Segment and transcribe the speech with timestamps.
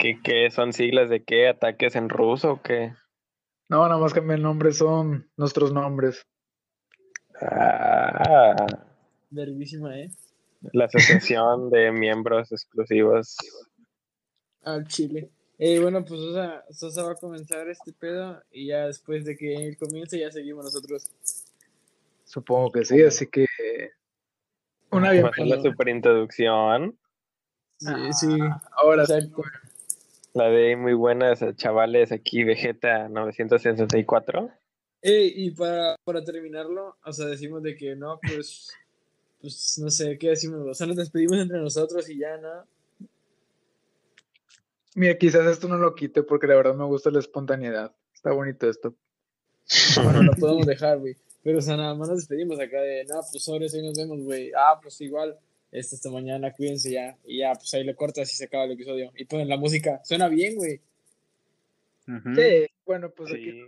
[0.00, 1.46] ¿Qué, ¿Qué son siglas de qué?
[1.46, 2.94] ¿Ataques en ruso o qué?
[3.68, 6.26] No, nada más que el nombre son nuestros nombres.
[7.40, 8.66] Ah,
[9.28, 10.10] Verguísima, ¿eh?
[10.72, 13.36] la asociación de miembros exclusivos.
[14.62, 15.30] Al chile.
[15.58, 19.54] Eh, bueno, pues Sosa, Sosa va a comenzar este pedo y ya después de que
[19.54, 21.10] él comience ya seguimos nosotros.
[22.24, 23.46] Supongo que sí, así que
[24.90, 25.70] una Vamos a hacer la bienvenida.
[25.70, 26.98] superintroducción.
[27.78, 28.38] Sí, sí.
[28.72, 29.14] Ahora sí.
[30.32, 34.50] La de muy buenas eh, chavales aquí, Vegeta 964.
[35.02, 38.70] Eh, y para, para terminarlo, o sea, decimos de que no, pues,
[39.40, 40.60] pues no sé, ¿qué decimos?
[40.68, 42.64] O sea, nos despedimos entre nosotros y ya, ¿no?
[44.94, 47.94] Mira, quizás esto no lo quite porque la verdad me gusta la espontaneidad.
[48.14, 48.94] Está bonito esto.
[50.02, 51.16] Bueno, lo podemos dejar, güey.
[51.42, 53.96] Pero, o sea, nada más nos despedimos acá de, no, pues sobre eso y nos
[53.96, 54.52] vemos, güey.
[54.54, 55.38] Ah, pues igual,
[55.72, 57.16] este, esta mañana, cuídense ya.
[57.24, 59.12] Y ya, pues ahí lo cortas y se acaba el episodio.
[59.16, 60.00] Y ponen la música.
[60.04, 60.80] Suena bien, güey.
[62.34, 63.62] Sí, bueno, pues aquí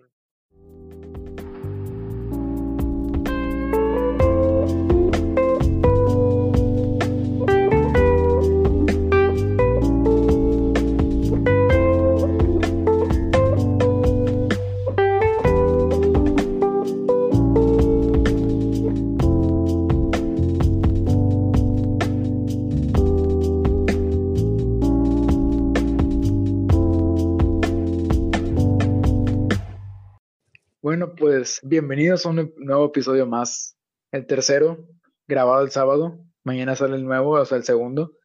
[31.03, 33.77] Bueno, pues bienvenidos a un nuevo episodio más.
[34.13, 34.87] El tercero,
[35.27, 36.25] grabado el sábado.
[36.45, 38.17] Mañana sale el nuevo, o sea, el segundo.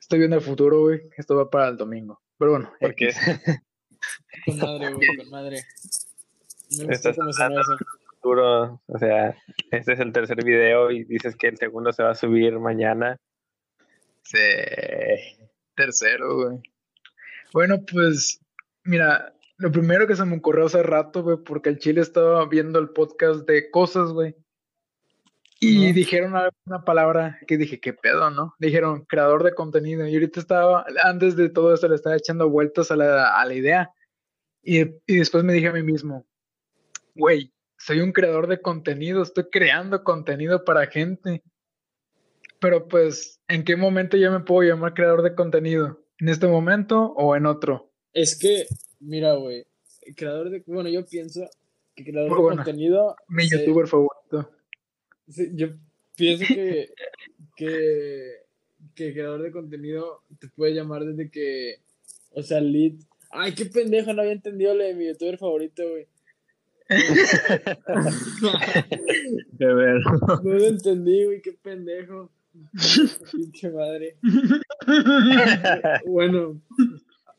[0.00, 1.02] Estoy viendo el futuro, güey.
[1.16, 2.20] Esto va para el domingo.
[2.36, 3.20] Pero bueno, Porque X.
[4.44, 5.62] Con madre, güey, con madre.
[6.76, 7.76] Me gusta Estás suena eso.
[8.10, 9.36] futuro, o sea,
[9.70, 13.20] este es el tercer video y dices que el segundo se va a subir mañana.
[14.24, 14.38] Sí,
[15.76, 16.58] tercero, güey.
[17.52, 18.40] Bueno, pues,
[18.82, 22.78] mira, lo primero que se me ocurrió hace rato, güey, porque el Chile estaba viendo
[22.78, 24.34] el podcast de cosas, güey.
[25.58, 28.54] Y dijeron una, una palabra que dije, ¿qué pedo, no?
[28.58, 30.06] Dijeron creador de contenido.
[30.06, 33.54] Y ahorita estaba, antes de todo esto, le estaba echando vueltas a la, a la
[33.54, 33.90] idea.
[34.62, 36.26] Y, y después me dije a mí mismo,
[37.14, 41.42] güey, soy un creador de contenido, estoy creando contenido para gente.
[42.60, 46.04] Pero pues, ¿en qué momento yo me puedo llamar creador de contenido?
[46.18, 47.92] ¿En este momento o en otro?
[48.12, 48.66] Es que,
[49.00, 49.66] mira, güey,
[50.02, 50.62] el creador de.
[50.66, 51.48] Bueno, yo pienso
[51.94, 52.64] que creador Muy de buena.
[52.64, 53.16] contenido.
[53.28, 54.50] Mi se- youtuber favorito.
[55.28, 55.68] se- yo
[56.16, 56.90] pienso que,
[57.56, 58.32] que,
[58.94, 61.76] que creador de contenido te puede llamar desde que.
[62.32, 62.92] O sea, lead.
[63.30, 66.06] Ay, qué pendejo, no había entendido lo de mi youtuber favorito, güey.
[69.52, 70.00] De ver.
[70.44, 72.30] No lo entendí, güey, qué pendejo.
[73.32, 74.16] Pinche madre.
[76.06, 76.60] Bueno,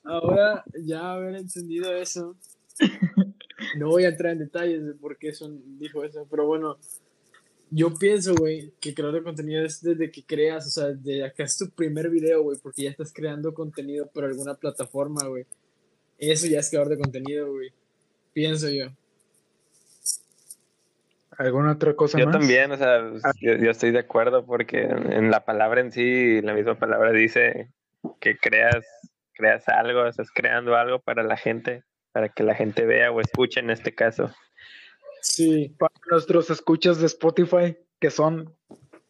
[0.07, 2.35] ahora ya haber entendido eso,
[3.77, 6.77] no voy a entrar en detalles de por qué son, dijo eso, pero bueno,
[7.69, 11.43] yo pienso, güey, que crear de contenido es desde que creas, o sea, desde que
[11.43, 15.45] es tu primer video, güey, porque ya estás creando contenido por alguna plataforma, güey.
[16.17, 17.71] Eso ya es creador de contenido, güey.
[18.33, 18.87] Pienso yo.
[21.37, 22.39] ¿Alguna otra cosa Yo más?
[22.39, 25.91] también, o sea, pues, yo, yo estoy de acuerdo porque en, en la palabra en
[25.91, 27.69] sí, la misma palabra dice
[28.19, 28.85] que creas,
[29.37, 33.59] creas algo, estás creando algo para la gente, para que la gente vea o escuche
[33.59, 34.31] en este caso.
[35.21, 38.53] Sí, Para nuestros escuchas de Spotify, que son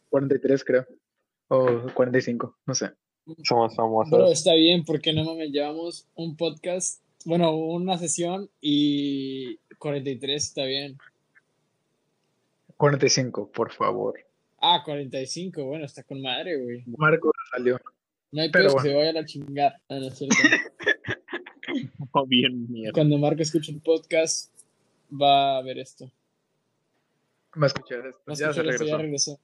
[0.09, 0.85] 43, creo.
[1.47, 2.91] O 45, no sé.
[3.43, 4.11] Somos famosos.
[4.11, 10.63] Bro, está bien, porque no mames, llevamos un podcast, bueno, una sesión y 43 está
[10.63, 10.97] bien.
[12.77, 14.19] 45, por favor.
[14.59, 16.83] Ah, 45, bueno, está con madre, güey.
[16.97, 17.79] Marco salió.
[18.31, 18.89] No hay Pero que bueno.
[18.89, 19.81] se vaya a la chingada.
[19.89, 20.35] Ah, no es cierto.
[22.27, 22.93] bien mierda.
[22.93, 24.53] Cuando Marco escuche el podcast,
[25.11, 26.11] va a ver esto.
[27.55, 28.21] Va a escuchar esto.
[28.27, 29.39] Va a Ya se esto, ya regresó.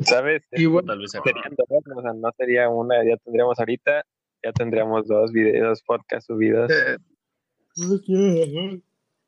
[0.00, 0.42] ¿Sabes?
[0.52, 4.04] Y bueno, Tal vez dos, o sea, no sería una, ya tendríamos ahorita,
[4.42, 6.70] ya tendríamos dos videos, podcast subidos.
[6.70, 6.98] eh,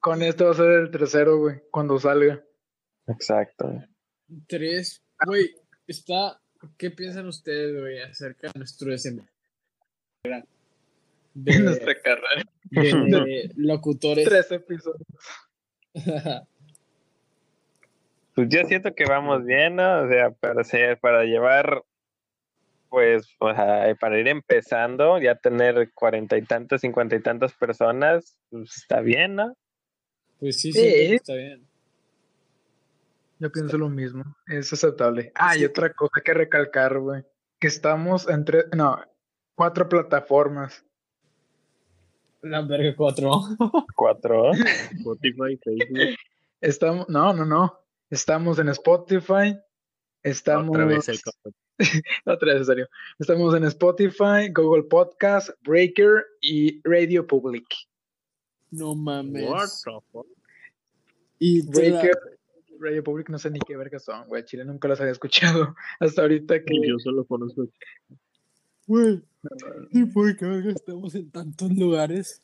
[0.00, 2.42] con esto va a ser el tercero, güey, cuando salga.
[3.06, 3.84] Exacto.
[4.48, 5.50] Tres, güey,
[5.86, 6.40] está.
[6.76, 9.28] ¿Qué piensan ustedes, güey, acerca de nuestro desempeño?
[11.34, 12.44] De, Nuestra carrera.
[12.70, 14.24] de locutores.
[14.28, 15.02] Tres episodios.
[18.34, 20.02] Pues yo siento que vamos bien, ¿no?
[20.02, 21.84] O sea, para ser, para llevar,
[22.88, 28.36] pues, o sea, para ir empezando, ya tener cuarenta y tantas, cincuenta y tantas personas,
[28.50, 29.54] pues está bien, ¿no?
[30.40, 30.80] Pues sí, Sí.
[30.80, 31.64] sí, está bien.
[33.44, 34.24] Yo pienso lo mismo.
[34.46, 35.30] Es aceptable.
[35.34, 37.24] Ah, y otra cosa que recalcar, güey.
[37.60, 38.98] Que estamos entre, no,
[39.54, 40.82] cuatro plataformas.
[42.40, 43.30] La verga 4.
[43.94, 44.52] Cuatro.
[44.52, 46.16] Spotify, Facebook.
[46.62, 47.78] Estamos, no, no, no.
[48.08, 49.58] Estamos en Spotify.
[50.22, 50.70] Estamos.
[50.70, 51.20] Otra vez el.
[52.24, 52.88] Otra vez, en serio.
[53.18, 57.66] Estamos en Spotify, Google Podcast, Breaker y Radio Public.
[58.70, 59.50] No mames.
[59.50, 60.26] What the fuck?
[61.38, 62.18] Y Breaker,
[62.80, 64.44] Radio Public, no sé ni qué verga son, güey.
[64.44, 65.74] Chile nunca los había escuchado.
[66.00, 66.74] Hasta ahorita que.
[66.88, 67.66] Yo solo conozco.
[68.86, 69.22] Güey,
[69.92, 72.42] ¿y por qué verga estamos en tantos lugares?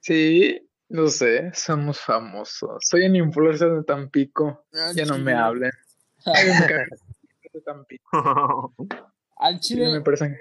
[0.00, 2.82] Sí, no sé, somos famosos.
[2.86, 4.64] Soy un influencer de Tampico.
[4.72, 5.34] Al Ya no me chile.
[5.34, 5.70] hablen.
[6.26, 6.96] Ay, me cago.
[7.52, 8.74] De Tampico.
[9.36, 10.38] Al Chile me chile, parece.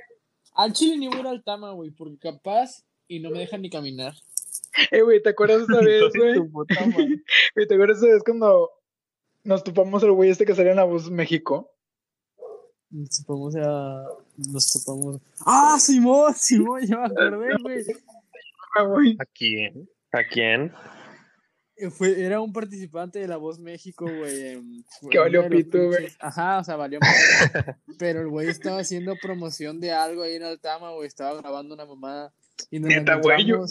[0.55, 4.13] al chile ni voy al Tama, güey, porque capaz y no me dejan ni caminar.
[4.91, 6.03] Eh, güey, ¿te acuerdas esta vez,
[7.55, 7.67] güey?
[7.67, 8.69] ¿Te acuerdas esa vez cuando
[9.43, 11.71] nos topamos el güey este que salía en La Voz México?
[12.89, 14.05] Nos topamos a.
[14.37, 15.19] Nos topamos.
[15.45, 16.33] ¡Ah, Simón!
[16.35, 17.83] Simón, ya me acordé, güey.
[18.75, 19.17] Ah, güey.
[19.19, 19.89] ¿A quién?
[20.13, 20.71] ¿A quién?
[21.75, 24.61] Eh, Fue, era un participante de La Voz México, güey.
[25.11, 26.07] Que valió pito, güey.
[26.19, 26.99] Ajá, o sea, valió.
[27.99, 31.07] Pero el güey estaba haciendo promoción de algo ahí en Altama, güey.
[31.07, 32.33] Estaba grabando una mamada.
[32.71, 33.65] Y nos Neta, güey, yo-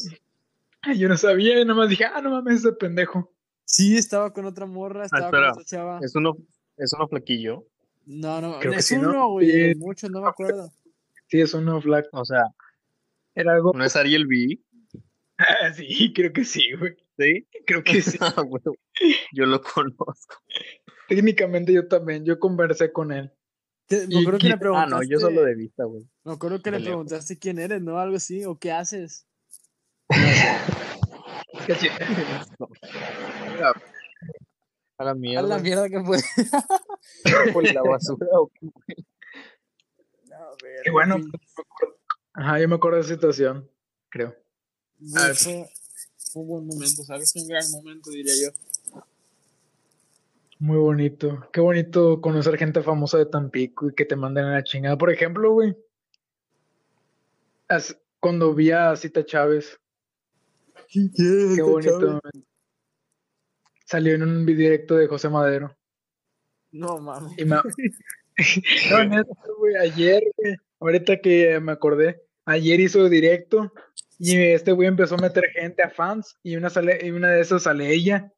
[0.94, 3.32] yo no sabía, y nada más dije, ah, no mames, ese pendejo.
[3.64, 5.52] Sí, estaba con otra morra, estaba con espera.
[5.52, 6.00] otra chava.
[6.02, 6.36] ¿Es uno,
[6.76, 7.66] ¿Es uno flaquillo?
[8.06, 9.10] No, no, Creo que es sí, ¿no?
[9.10, 9.50] uno, güey.
[9.50, 9.58] Sí.
[9.58, 10.70] de Muchos, no me acuerdo.
[11.28, 12.08] Sí, es uno flaco.
[12.12, 12.44] O sea,
[13.34, 13.72] Era algo.
[13.74, 14.60] ¿no es Ariel B?
[15.38, 16.94] Ah, sí, creo que sí, güey.
[17.18, 17.46] ¿Sí?
[17.66, 18.16] Creo que sí.
[18.20, 18.72] Ah, bueno,
[19.32, 20.36] yo lo conozco.
[21.08, 23.32] Técnicamente yo también, yo conversé con él.
[23.86, 24.94] Te- me acuerdo que le preguntaste.
[24.94, 26.04] Ah, no, yo solo de vista, güey.
[26.24, 27.98] Me acuerdo que le preguntaste quién eres, ¿no?
[27.98, 29.26] Algo así, o qué haces.
[34.99, 35.49] A la A mierda.
[35.49, 36.19] la mierda que fue.
[37.53, 38.26] Por la basura.
[40.85, 41.17] Qué bueno.
[42.35, 43.70] Ajá, yo me acuerdo de esa situación,
[44.11, 44.35] creo.
[44.99, 45.69] Güey, fue,
[46.32, 47.35] fue un buen momento, ¿sabes?
[47.37, 49.03] Un gran momento, diría yo.
[50.58, 51.49] Muy bonito.
[51.53, 54.97] Qué bonito conocer gente famosa de Tampico y que te manden a la chingada.
[54.97, 55.76] Por ejemplo, güey.
[58.20, 59.79] Cuando vi a Cita Chávez,
[60.88, 62.20] qué bonito.
[63.84, 65.76] Salió en un video directo de José Madero.
[66.72, 67.36] No mames.
[68.90, 73.72] No, neta, güey, ayer, güey, ahorita que me acordé, ayer hizo directo
[74.18, 77.40] y este güey empezó a meter gente a fans y una, sale, y una de
[77.40, 78.30] esas sale ella.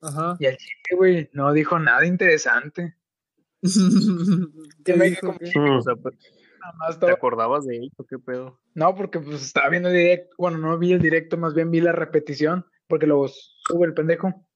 [0.00, 0.36] Ajá.
[0.38, 2.96] Y al chile, güey, no dijo nada interesante.
[4.86, 5.36] ¿Qué me dijo?
[5.38, 5.52] dijo?
[5.52, 5.70] ¿Qué?
[5.70, 6.16] O sea, pues,
[6.60, 8.59] Nada más ¿te acordabas de él o qué pedo?
[8.74, 11.80] No, porque pues estaba viendo el directo, bueno, no vi el directo, más bien vi
[11.80, 14.46] la repetición, porque lo sube el pendejo.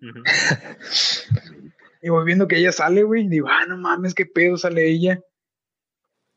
[2.04, 3.24] Y voy viendo que ella sale, güey.
[3.24, 5.22] y Digo, ah, no mames, qué pedo sale ella.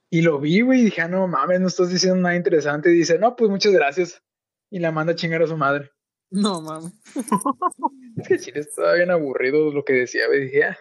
[0.10, 2.90] Y lo vi, güey, y dije, ah, no mames, no estás diciendo nada interesante.
[2.90, 4.24] Y dice, no, pues muchas gracias.
[4.70, 5.92] Y la manda a chingar a su madre.
[6.30, 6.94] No mames.
[8.18, 10.46] Es que Chile estaba bien aburrido lo que decía, güey.
[10.46, 10.78] Dije, ah,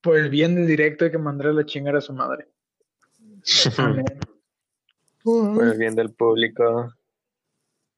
[0.00, 2.46] por el bien del directo hay que mandarle a chingar a su madre.
[5.22, 6.94] Por el bien del público.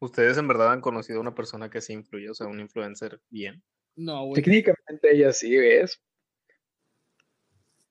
[0.00, 3.20] ¿Ustedes en verdad han conocido a una persona que se influye, o sea, un influencer
[3.28, 3.62] bien?
[3.96, 4.42] No, güey.
[4.42, 6.00] Técnicamente ella sí, ¿ves?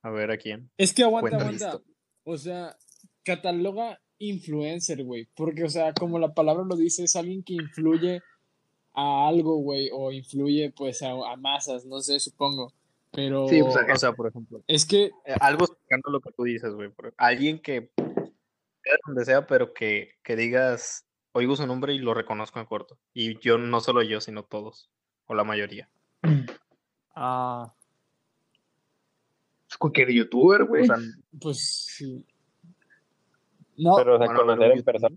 [0.02, 0.70] A ver, ¿a quién?
[0.76, 1.84] Es que aguanta, Cuenta aguanta.
[2.24, 2.76] O sea,
[3.24, 5.28] cataloga influencer, güey.
[5.34, 8.20] Porque, o sea, como la palabra lo dice, es alguien que influye
[8.94, 9.90] a algo, güey.
[9.92, 12.72] O influye, pues, a, a masas, no sé, supongo.
[13.12, 16.30] Pero Sí, pues, O sea, por ejemplo, es que, eh, algo cercano a lo que
[16.32, 16.90] tú dices, güey.
[17.16, 17.90] Alguien que,
[18.90, 22.98] sea donde sea, pero que, que digas, oigo su nombre y lo reconozco en corto.
[23.14, 24.90] Y yo, no solo yo, sino todos,
[25.26, 25.88] o la mayoría.
[27.14, 27.72] ah,
[29.68, 30.86] Es cualquier youtuber, O güey.
[30.86, 30.96] sea,
[31.40, 32.24] pues sí.
[33.76, 35.16] No, Pero, o sea, Bueno, conocer en persona.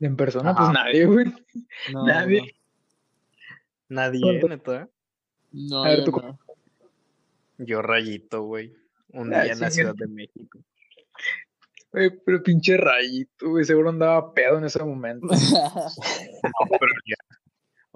[0.00, 0.58] en persona, Ajá.
[0.58, 1.26] pues nadie, güey.
[1.92, 2.56] no, nadie.
[3.88, 4.48] nadie, ¿Cuánto?
[4.48, 4.88] neta.
[5.52, 6.38] No, A ver, yo tú- no.
[7.58, 8.74] Yo rayito, güey.
[9.12, 10.58] Un Ah, día en la sí, Ciudad de México.
[11.96, 13.64] Güey, pero pinche rayito, güey.
[13.64, 15.26] Seguro andaba pedo en ese momento.
[15.30, 17.16] No, pero olía,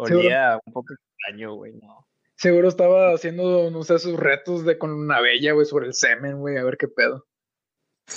[0.07, 1.75] Seguro- olía un poco extraño, güey.
[1.75, 2.07] No.
[2.37, 6.39] Seguro estaba haciendo, no sé, sus retos de con una bella, güey, sobre el semen,
[6.39, 7.27] güey, a ver qué pedo.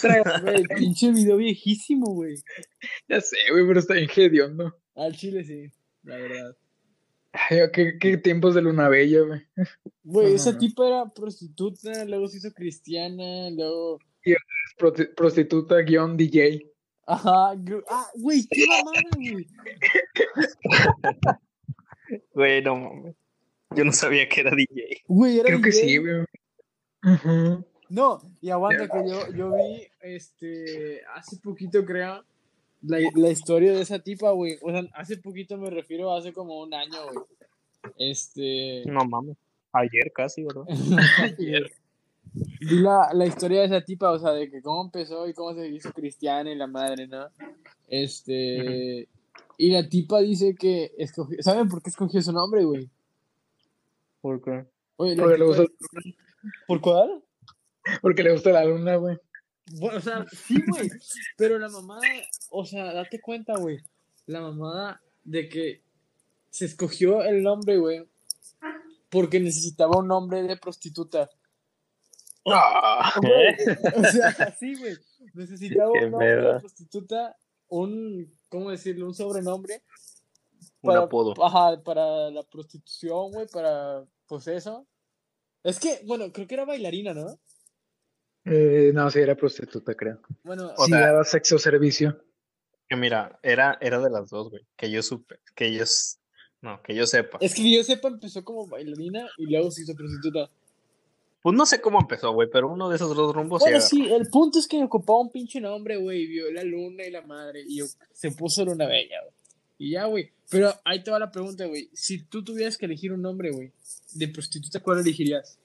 [0.01, 2.35] Güey, pinche video viejísimo, güey.
[3.09, 4.73] Ya sé, güey, pero está bien hediondo.
[4.95, 5.69] Al chile sí,
[6.03, 6.55] la verdad.
[7.33, 9.41] Ay, ¿qué, qué tiempos de luna bella, güey.
[10.03, 10.57] Güey, No, no, esa no.
[10.59, 13.99] tipa era prostituta, luego se hizo cristiana, luego.
[14.23, 14.37] Es
[15.15, 16.65] prostituta guion DJ.
[17.05, 17.51] Ajá,
[17.89, 19.47] ah, güey, qué mamada, güey.
[22.33, 23.15] Güey, no mames.
[23.75, 25.03] Yo no sabía que era DJ.
[25.07, 26.25] Güey, era Creo que sí, güey.
[27.89, 32.23] No, y aguanta que yo, yo vi, este, hace poquito creo,
[32.81, 34.57] la, la historia de esa tipa, güey.
[34.61, 37.25] O sea, hace poquito me refiero, hace como un año, güey.
[37.97, 38.83] Este.
[38.85, 39.37] No mames.
[39.73, 40.63] Ayer casi, ¿verdad?
[42.33, 45.53] Vi la, la historia de esa tipa, o sea, de que cómo empezó y cómo
[45.53, 47.27] se hizo cristiana y la madre, ¿no?
[47.87, 49.07] Este.
[49.57, 51.37] Y la tipa dice que escogió.
[51.41, 52.89] ¿Saben por qué escogió su nombre, güey?
[54.21, 54.65] ¿Por qué?
[54.95, 55.63] Oye, Porque le gusta,
[56.67, 57.23] ¿Por cuál?
[58.01, 59.17] porque le gusta la luna, güey.
[59.79, 60.89] Bueno, o sea, sí, güey.
[61.37, 62.01] Pero la mamada,
[62.49, 63.79] o sea, date cuenta, güey.
[64.25, 65.81] La mamada de que
[66.49, 68.07] se escogió el nombre, güey.
[69.09, 71.29] Porque necesitaba un nombre de prostituta.
[72.45, 73.13] Ah,
[73.95, 74.95] O sea, sí, güey.
[75.33, 76.59] Necesitaba Qué un nombre de pedo.
[76.59, 77.37] prostituta,
[77.69, 79.05] un, ¿cómo decirlo?
[79.07, 79.81] Un sobrenombre.
[80.81, 81.33] Un apodo.
[81.43, 84.85] Ajá, para la prostitución, güey, para, pues eso.
[85.63, 87.39] Es que, bueno, creo que era bailarina, ¿no?
[88.45, 90.19] eh, no, sí, era prostituta, creo.
[90.43, 92.21] Bueno, O sí, sea- daba sexo servicio.
[92.89, 94.67] Que mira, era, era de las dos, güey.
[94.75, 95.39] Que yo supe.
[95.55, 96.19] Que ellos.
[96.61, 97.37] No, que yo sepa.
[97.41, 100.49] es que yo sepa, empezó como bailarina y luego se hizo prostituta.
[101.43, 103.97] Pues no sé cómo empezó, güey, pero uno de esos dos rumbos Bueno, sí.
[103.97, 107.21] sí, el punto es que ocupaba un pinche nombre, güey, vio la luna y la
[107.21, 109.33] madre, y yo- se puso Luna Bella, güey.
[109.77, 110.31] Y ya, güey.
[110.49, 111.89] Pero ahí te va la pregunta, güey.
[111.93, 113.71] Si tú tuvieras que elegir un nombre, güey,
[114.13, 115.59] de prostituta, ¿cuál elegirías?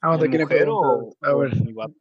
[0.00, 1.94] Ah, te ¿En quiere mujer o, A ver, en vato?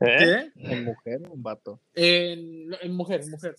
[0.00, 0.50] ¿Eh?
[0.56, 1.80] ¿En mujer o en vato?
[1.94, 3.56] En, en mujer, en mujer.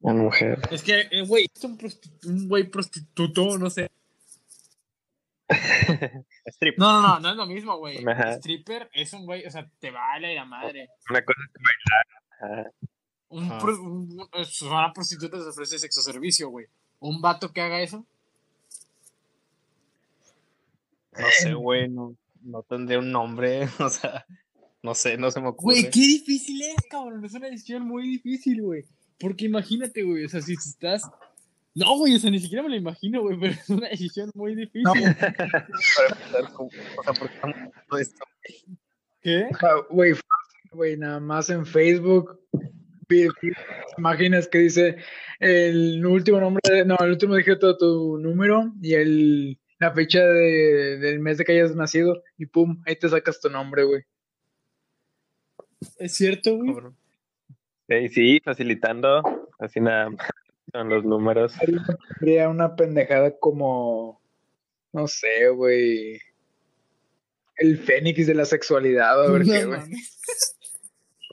[0.00, 0.58] Una mujer.
[0.70, 3.90] Es que, eh, güey, es un, prostitu- un güey prostituto, no sé.
[6.76, 7.98] No, no, no, no es lo mismo, güey.
[8.36, 10.88] Stripper es un güey, o sea, te baila y la madre.
[11.08, 12.62] Una cosa es bailar.
[12.62, 12.70] Ajá.
[13.28, 16.66] Un, pro- un- es- una prostituta te ofrece sexo servicio, güey.
[17.00, 18.04] Un vato que haga eso.
[21.18, 24.24] No sé, güey, no, no tendría un nombre, o sea,
[24.82, 25.80] no sé, no se me ocurre.
[25.80, 27.24] Güey, qué difícil es, cabrón.
[27.24, 28.84] Es una decisión muy difícil, güey.
[29.18, 31.02] Porque imagínate, güey, o sea, si estás.
[31.74, 34.54] No, güey, o sea, ni siquiera me lo imagino, güey, pero es una decisión muy
[34.56, 34.82] difícil.
[34.82, 34.92] No.
[34.94, 38.24] Para empezar, ¿cómo- o sea, ¿por qué estamos hablando de esto?
[39.22, 39.48] ¿Qué?
[39.62, 40.12] ah, güey,
[40.72, 42.40] güey, nada más en Facebook.
[43.98, 44.96] Imágenes que dice
[45.40, 50.98] el último nombre, no, el último dígito de tu número y el, la fecha de-
[50.98, 54.02] del mes de que hayas nacido y pum, ahí te sacas tu nombre, güey.
[55.98, 56.74] Es cierto, güey.
[57.88, 59.48] Sí, sí, facilitando.
[59.58, 60.26] Así nada más.
[60.72, 61.52] Son los números.
[62.18, 64.20] Sería una pendejada como,
[64.92, 66.20] no sé, güey.
[67.56, 69.80] El fénix de la sexualidad, a ver No qué, güey.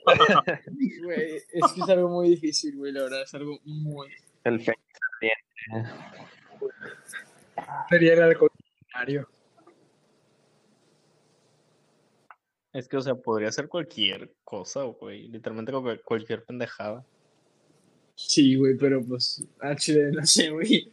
[1.52, 4.08] es que es algo muy difícil, güey, la verdad, es algo muy...
[4.44, 4.74] El fe.
[7.88, 9.28] Sería el alcoholinario.
[12.72, 17.04] Es que, o sea, podría ser cualquier cosa, güey, literalmente cual- cualquier pendejada.
[18.20, 20.92] Sí, güey, pero pues, ah, chile, no sé, güey.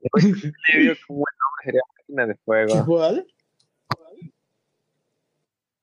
[0.00, 0.08] Yo
[0.78, 2.84] digo que un buen nombre sería máquina de fuego.
[2.86, 3.26] ¿Cuál?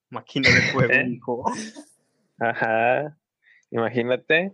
[0.09, 1.07] Máquina de fuego, ¿Eh?
[1.09, 1.43] hijo.
[2.39, 3.17] Ajá.
[3.69, 4.53] Imagínate.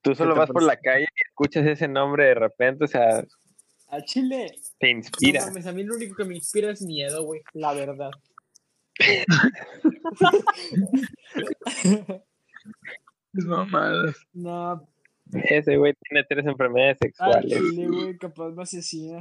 [0.00, 3.22] Tú solo vas por la calle y escuchas ese nombre de repente, o sea,
[3.88, 4.46] A Chile.
[4.78, 5.44] te No inspira.
[5.44, 8.12] mames, a mí lo único que me inspira es miedo, güey, la verdad.
[13.32, 14.16] Es mamadas.
[14.32, 14.86] No,
[15.32, 17.52] Ese güey tiene tres enfermedades sexuales.
[17.52, 19.20] Chile, güey, capaz me asesina.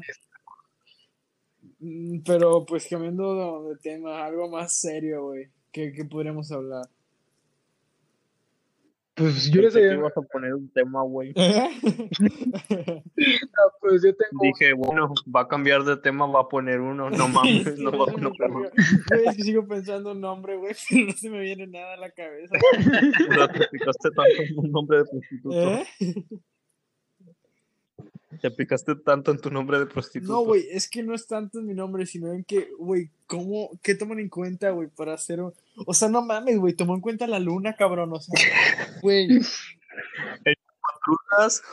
[1.79, 5.49] Mm, Pero pues cambiando de tema, algo más serio, güey.
[5.71, 6.85] ¿Qué, qué podríamos hablar?
[9.19, 11.33] Pues yo les había- ibas a poner un tema, güey.
[13.81, 17.09] pues yo tengo Dije, bueno, va a cambiar de tema, va a poner uno.
[17.09, 18.69] No mames, no va a poner uno.
[19.27, 20.73] Es que sigo pensando un nombre, güey,
[21.07, 22.55] no se me viene nada a la cabeza.
[22.55, 25.81] O sea, te picaste tanto en un nombre de prostituta.
[25.81, 25.85] ¿Eh?
[28.41, 30.31] Te picaste tanto en tu nombre de prostituta.
[30.31, 33.71] No, güey, es que no es tanto en mi nombre, sino en que, güey, ¿cómo,
[33.83, 35.53] qué toman en cuenta, güey, para hacer un...
[35.85, 38.33] O sea, no mames, güey, tomó en cuenta la luna, cabrón, o sea,
[39.01, 39.39] güey,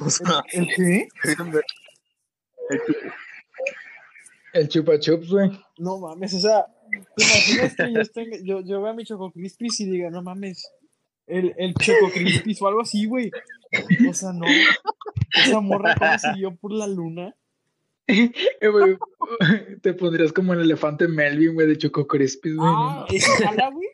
[0.00, 1.08] o sea, ¿el qué?
[4.52, 5.50] el chupa chups, güey.
[5.78, 6.66] No mames, o sea,
[7.16, 10.70] ¿te imaginas que yo, tenga, yo, yo vea mi Choco Crispis y diga, no mames,
[11.26, 13.30] el, el Choco Crispis o algo así, güey?
[14.08, 14.46] O sea, no,
[15.37, 17.35] esa morra cómo siguió por la luna.
[18.09, 18.99] Eh,
[19.83, 22.71] Te pondrías como el elefante Melvin, güey, de Choco Crispis, güey.
[22.71, 23.88] no Ah, eso jala, güey.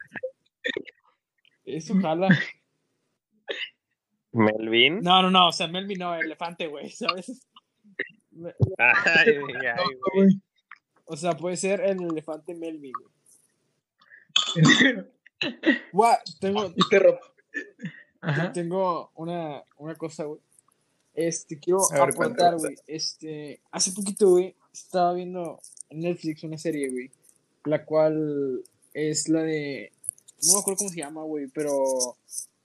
[1.65, 2.29] Eso jala.
[4.33, 5.01] Melvin.
[5.01, 7.47] No, no, no, o sea, Melvin no, elefante, güey, ¿sabes?
[8.79, 10.41] Ay, ay, güey.
[11.07, 13.13] O sea, puede ser el elefante Melvin, güey.
[15.93, 17.19] Guau, tengo, Y te, ro-
[18.21, 18.53] Ajá.
[18.53, 20.41] tengo una, una cosa, güey.
[21.15, 22.77] Este, quiero ver, aportar, güey.
[22.87, 27.11] Este, hace poquito, güey, estaba viendo en Netflix una serie, güey,
[27.65, 28.63] la cual
[28.95, 29.93] es la de,
[30.43, 32.17] no me acuerdo cómo se llama, güey, pero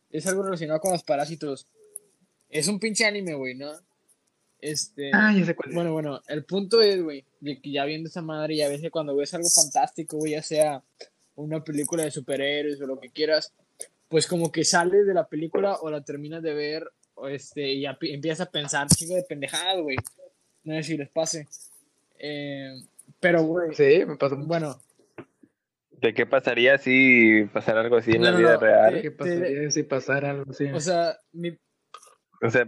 [0.09, 1.67] es algo relacionado con los parásitos.
[2.49, 3.71] Es un pinche anime, güey, ¿no?
[4.59, 5.75] Este, Ah, ya sé cuál es.
[5.75, 8.89] bueno, bueno, el punto es, güey, de que ya viendo esa madre y a veces
[8.89, 10.83] cuando ves algo fantástico, güey, ya sea
[11.35, 13.53] una película de superhéroes o lo que quieras,
[14.07, 16.91] pues como que sales de la película o la terminas de ver
[17.27, 19.97] este, y ya pi- empiezas a pensar chico de pendejadas, güey.
[20.63, 21.47] No sé si les pase.
[22.19, 22.73] Eh,
[23.19, 24.35] pero, güey, Sí, me pasó.
[24.37, 24.79] bueno,
[25.91, 29.01] ¿De qué pasaría si pasara algo así en No, la no, vida no, real?
[29.01, 30.65] ¿Qué pasaría si pasara algo así?
[30.65, 31.57] o sea, mi,
[32.43, 32.65] O sea,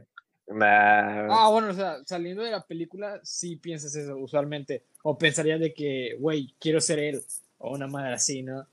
[0.48, 4.84] nah, Ah, bueno, o sea, saliendo de la película, sí piensas eso usualmente.
[5.04, 7.22] O pensarías de que, güey, quiero ser él.
[7.60, 8.66] O una madre así, ¿no?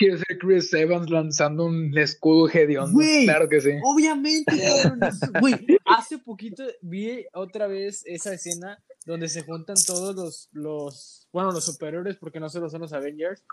[0.00, 2.98] Quiero ser Chris Evans lanzando un escudo hediondo.
[3.24, 3.72] Claro que sí.
[3.84, 4.50] Obviamente,
[5.40, 5.54] Güey,
[5.84, 11.64] hace poquito vi otra vez esa escena donde se juntan todos los, los bueno, los
[11.66, 13.44] superhéroes, porque no solo son los Avengers.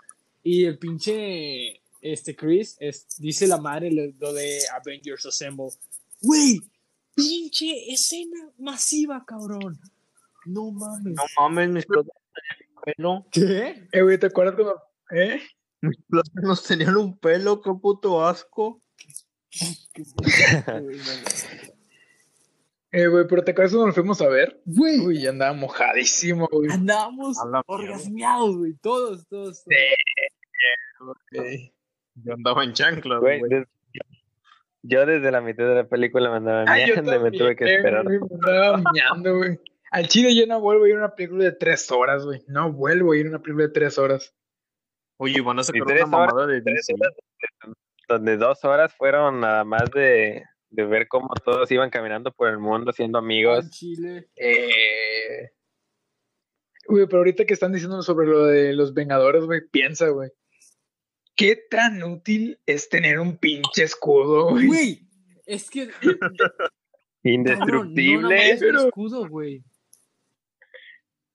[0.42, 5.68] Y el pinche, este, Chris, es- dice la madre lo, de Avengers Assemble.
[6.22, 6.60] Güey,
[7.14, 9.78] pinche escena masiva, cabrón.
[10.46, 11.14] No mames.
[11.14, 13.26] No mames, mis plátanos tenían un pelo.
[13.30, 13.88] ¿Qué?
[13.92, 14.82] Eh, güey, ¿te acuerdas cuando...
[15.10, 15.42] ¿Eh?
[15.80, 18.82] Mis plátanos tenían un pelo, qué puto asco.
[22.90, 24.60] Eh, güey, pero ¿te acuerdas cuando nos fuimos a ver?
[24.64, 26.70] Güey, Uy, ya andaba mojadísimo, güey.
[26.70, 28.72] andábamos orgasmeados, güey.
[28.80, 29.62] Todos, todos.
[29.64, 31.10] todos.
[31.10, 31.72] Ok.
[32.14, 33.40] Yo andaba en chanclas, güey,
[34.82, 37.64] yo desde la mitad de la película me andaba Ah, miando y me tuve que
[37.76, 38.04] esperar.
[38.04, 39.60] güey, me andaba miando, güey.
[39.90, 42.42] Al chile yo no vuelvo a ir a una película de tres horas, güey.
[42.46, 44.34] No vuelvo a ir a una película de tres horas.
[45.18, 46.62] Oye, van a sacar una horas, mamada de
[48.08, 52.58] donde dos horas fueron nada más de, de ver cómo todos iban caminando por el
[52.58, 53.68] mundo siendo amigos.
[53.70, 54.28] Chile.
[54.36, 55.50] Eh...
[56.86, 60.30] Güey, pero ahorita que están diciendo sobre lo de los Vengadores, güey, piensa, güey.
[61.36, 64.66] ¿Qué tan útil es tener un pinche escudo, güey?
[64.66, 65.08] Güey,
[65.44, 65.88] es que.
[66.00, 66.70] Cabrón, no nada
[67.22, 68.34] Indestructible.
[68.36, 69.64] más es un pero- escudo, güey.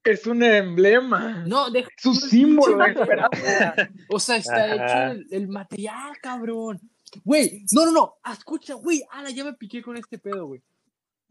[0.04, 1.44] Es un emblema.
[1.46, 1.88] No, deja.
[1.96, 3.90] Es un símbolo de esperanza.
[4.08, 4.74] O sea, está Ajá.
[5.12, 6.80] hecho el, el material, cabrón.
[7.24, 8.14] Güey, no, no, no.
[8.22, 9.02] ah, Escucha, güey.
[9.10, 10.62] Ala, ya me piqué con este pedo, güey.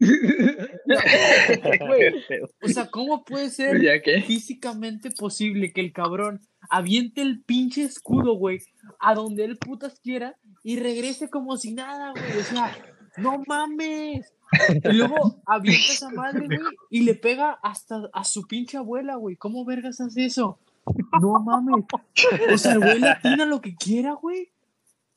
[1.86, 2.14] Güey,
[2.62, 4.22] o sea, ¿cómo puede ser ¿Ya qué?
[4.22, 8.58] físicamente posible que el cabrón aviente el pinche escudo, güey,
[9.00, 12.38] a donde él putas quiera y regrese como si nada, güey?
[12.38, 12.76] O sea,
[13.16, 14.32] no mames.
[14.84, 19.34] Y luego avienta esa madre, güey, y le pega hasta a su pinche abuela, güey.
[19.34, 20.60] ¿Cómo vergas hace eso?
[21.20, 21.84] No mames.
[22.52, 24.52] O sea, el güey le atina lo que quiera, güey.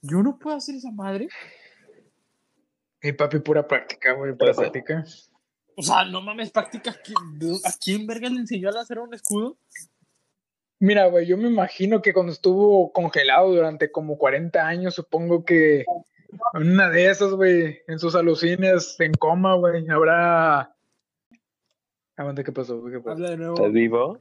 [0.02, 1.28] Yo no puedo hacer esa madre.
[3.04, 5.06] Mi papi, pura práctica, güey, pura práctica.
[5.76, 6.92] O sea, no mames, práctica.
[6.92, 7.18] ¿A quién,
[7.64, 9.58] ¿a quién verga le enseñó a hacer un escudo?
[10.80, 15.86] Mira, güey, yo me imagino que cuando estuvo congelado durante como 40 años, supongo que
[16.54, 20.76] en una de esas, güey, en sus alucines, en coma, güey, habrá...
[22.16, 22.84] Aguanta, ¿qué pasó?
[22.86, 23.12] ¿Qué pasó?
[23.12, 23.56] Habla de nuevo.
[23.56, 24.20] ¿Estás vivo?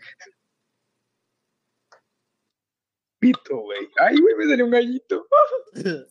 [3.18, 3.88] Pito, güey.
[3.98, 5.26] Ay, güey, me salió un gallito.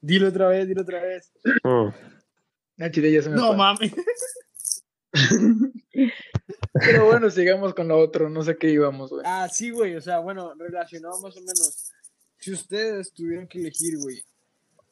[0.00, 1.32] dilo otra vez, dilo otra vez.
[1.64, 1.88] Mm.
[2.76, 3.56] La chile ya se me No fue.
[3.56, 3.92] mames.
[6.72, 8.28] Pero bueno, sigamos con lo otro.
[8.28, 9.22] No sé qué íbamos, güey.
[9.26, 9.96] Ah, sí, güey.
[9.96, 11.90] O sea, bueno, relacionado más o menos.
[12.38, 14.22] Si ustedes tuvieran que elegir, güey,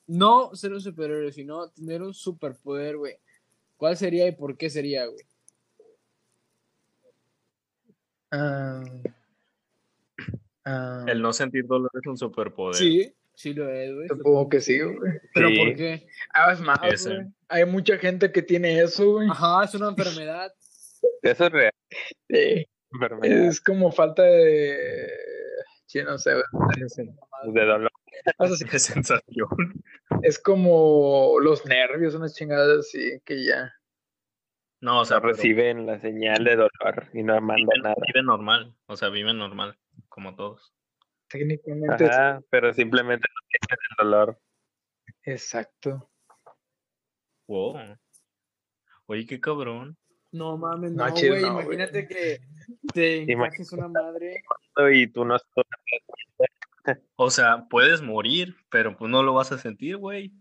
[0.07, 3.17] no ser un superhéroe, sino tener un superpoder, güey,
[3.77, 5.25] ¿cuál sería y por qué sería, güey?
[8.31, 8.83] Ah,
[10.65, 12.75] ah, El no sentir dolor es un superpoder.
[12.75, 14.09] Sí, sí lo es, güey.
[14.09, 15.13] Supongo que sí, güey.
[15.33, 15.57] Pero Sí.
[15.57, 16.07] ¿por qué?
[16.33, 16.79] Ah, es más.
[17.49, 19.29] Hay mucha gente que tiene eso, güey.
[19.31, 20.53] Ajá, es una enfermedad.
[21.23, 21.73] Eso es real.
[22.29, 22.67] Sí.
[22.93, 25.09] enfermedad Es como falta de...
[25.87, 27.53] Sí, no sé, güey.
[27.55, 27.91] de dolor.
[28.39, 29.49] O sea, sí, Qué sensación.
[30.23, 33.73] es como los nervios, unas chingadas así que ya.
[34.81, 37.95] No, o sea, pero reciben la señal de dolor y no mandan viven, nada.
[38.07, 38.77] viven normal.
[38.87, 40.75] O sea, viven normal, como todos.
[41.29, 42.05] Técnicamente.
[42.05, 44.41] Ajá, pero simplemente no sienten el dolor.
[45.25, 46.11] Exacto.
[47.49, 47.97] Wow.
[49.07, 49.97] Oye, qué cabrón.
[50.33, 51.43] No mames, No, güey.
[51.43, 52.41] no, imagínate que
[52.93, 54.43] te Ima- encajes una madre.
[54.93, 55.37] Y tú no
[57.17, 60.33] O sea, puedes morir, pero pues no lo vas a sentir, güey.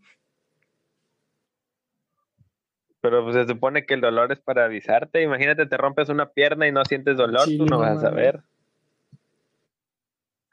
[3.01, 5.21] Pero pues se supone que el dolor es para avisarte.
[5.21, 8.01] Imagínate, te rompes una pierna y no sientes dolor, Sí, tú no no vas a
[8.01, 8.41] saber.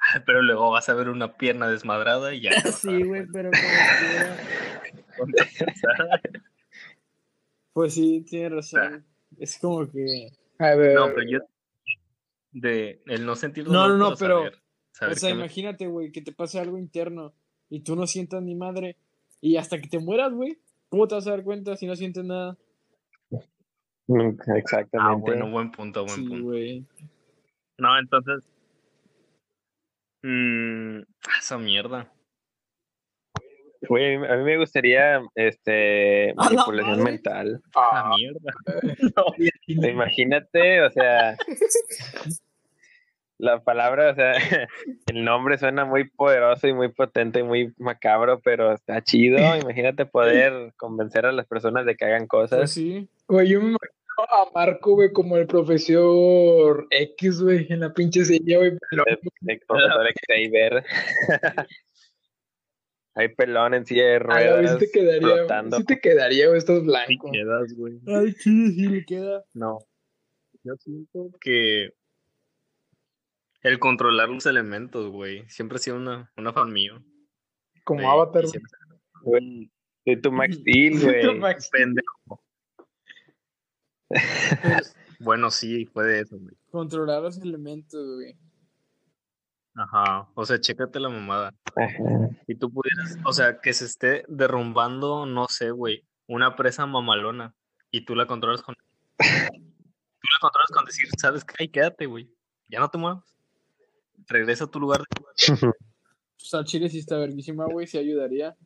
[0.26, 2.52] Pero luego vas a ver una pierna desmadrada y ya.
[2.62, 3.50] Sí, güey, pero
[5.16, 5.26] como.
[7.72, 9.06] Pues sí, tienes razón.
[9.38, 10.32] Es como que.
[10.58, 11.38] A ver, No, pero yo.
[12.50, 14.58] De el no sentir No, dolor, no, no, pero- saber-
[15.00, 17.32] saber O sea, imagínate, güey, que te pase algo interno
[17.68, 18.96] y tú no sientas ni madre.
[19.40, 20.58] Y hasta que te mueras, güey,
[20.88, 22.56] ¿cómo te vas a dar cuenta si no sientes nada?
[24.06, 25.20] Mm, Ah, Exactamente.
[25.22, 26.86] bueno, buen punto, buen Sí, punto.
[27.78, 28.44] No, entonces.
[30.22, 31.00] mm,
[31.38, 32.12] esa mierda.
[33.88, 37.62] Güey, a mí- me gustaría este ¡A la manipulación mental.
[37.74, 38.52] La ah, mierda.
[39.66, 41.36] Imagínate, o sea,
[43.40, 44.32] la palabra, o sea,
[45.06, 49.38] el nombre suena muy poderoso y muy potente y muy macabro, pero está chido.
[49.64, 52.70] Imagínate poder convencer a las personas de que hagan Pues cosas.
[52.70, 53.08] sí.
[53.28, 53.80] güey, yo me imagino
[54.18, 58.72] a Marco, güey, como el profesor X, güey, en la pinche silla, güey.
[58.90, 59.06] pelón.
[59.08, 60.84] El, el profesor Xavier.
[63.14, 64.72] Hay pelón en silla de Ah, güey, ruedas.
[64.72, 65.76] sí te quedaría, güey, flotando.
[65.78, 67.30] sí te quedaría, güey, estás blanco.
[67.32, 67.98] quedas, güey.
[68.06, 69.42] Ay, sí, sí, le queda.
[69.54, 69.78] No.
[70.62, 71.90] Yo siento que.
[73.62, 75.48] El controlar los elementos, güey.
[75.48, 77.02] Siempre ha sido una, una fan mío.
[77.84, 78.50] Como Sí, Avatar, y güey.
[78.52, 78.78] siempre-
[79.22, 79.70] Güey,
[80.06, 81.38] Soy tu Max Steel, güey.
[81.38, 81.68] Max.
[81.70, 82.42] Pendejo.
[85.22, 86.56] Bueno, sí, fue de eso, güey.
[86.70, 88.38] Controlar los elementos, güey.
[89.74, 90.30] Ajá.
[90.34, 91.54] O sea, chécate la mamada.
[91.76, 92.30] Ajá.
[92.46, 97.54] Si tú pudieras, o sea, que se esté derrumbando, no sé, güey, una presa mamalona
[97.90, 98.74] y tú la controlas con.
[100.22, 101.54] Tú la controlas con decir, ¿sabes qué?
[101.60, 102.30] Ay, quédate, güey.
[102.68, 103.24] Ya no te muevas.
[104.30, 105.02] Regresa a tu lugar.
[106.40, 108.56] Pues al chile sí está verguísima, güey, sí ayudaría.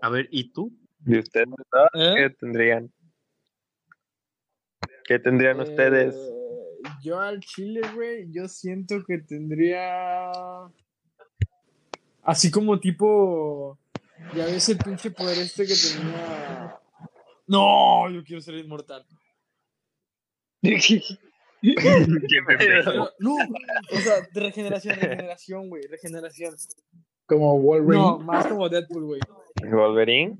[0.00, 0.72] A ver, ¿y tú?
[1.04, 1.48] ¿Y ustedes
[1.92, 2.14] ¿Eh?
[2.16, 2.90] qué tendrían?
[5.04, 6.14] ¿Qué tendrían ustedes?
[6.14, 10.32] Eh, yo al chile, güey, yo siento que tendría.
[12.22, 13.78] Así como tipo.
[14.34, 16.80] Ya ves el pinche poder este que tenía.
[17.46, 19.04] No, yo quiero ser inmortal.
[23.18, 26.54] No, o sea, de regeneración, regeneración, güey, regeneración.
[27.26, 28.02] como Wolverine.
[28.02, 29.20] No, más como Deadpool, güey.
[29.70, 30.38] Wolverine,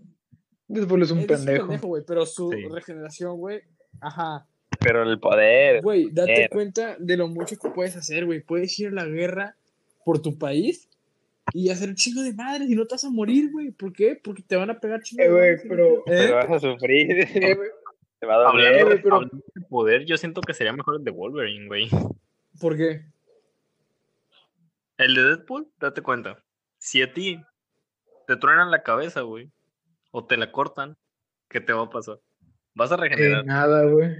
[0.68, 1.76] Deadpool es un es pendejo.
[1.88, 2.64] güey, pero su Sí.
[2.68, 3.60] regeneración, güey.
[4.00, 4.46] Ajá.
[4.78, 5.80] pero el poder.
[5.82, 8.40] Güey, date cuenta de lo mucho que puedes hacer, güey.
[8.40, 9.56] Puedes ir a la guerra
[10.04, 10.88] por tu país
[11.52, 13.70] y hacer chingo de madres y no te vas a morir, güey.
[13.70, 14.20] ¿Por qué?
[14.22, 16.02] Porque te van a pegar chingo Eh, de güey, madres, pero- ¿eh?
[16.04, 17.10] Pero vas a sufrir.
[17.10, 17.68] Eh, güey,
[18.20, 18.80] Te va a doler.
[18.80, 21.88] Hablando, pero- hablando de poder, yo siento que sería mejor el de Wolverine, güey.
[22.60, 23.04] ¿Por qué?
[24.98, 26.42] El de Deadpool, date cuenta.
[26.78, 27.38] Si a ti
[28.26, 29.50] te truenan la cabeza, güey,
[30.10, 30.96] o te la cortan,
[31.48, 32.18] ¿qué te va a pasar?
[32.74, 33.44] Vas a eh, regenerar.
[33.44, 34.10] nada, güey.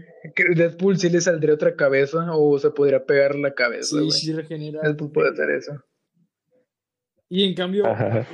[0.54, 4.10] Deadpool sí le saldría otra cabeza o se podría pegar la cabeza, Sí, güey.
[4.10, 4.80] sí regenera.
[4.82, 5.82] Deadpool puede hacer eso.
[7.28, 8.26] Y en cambio, Ajá.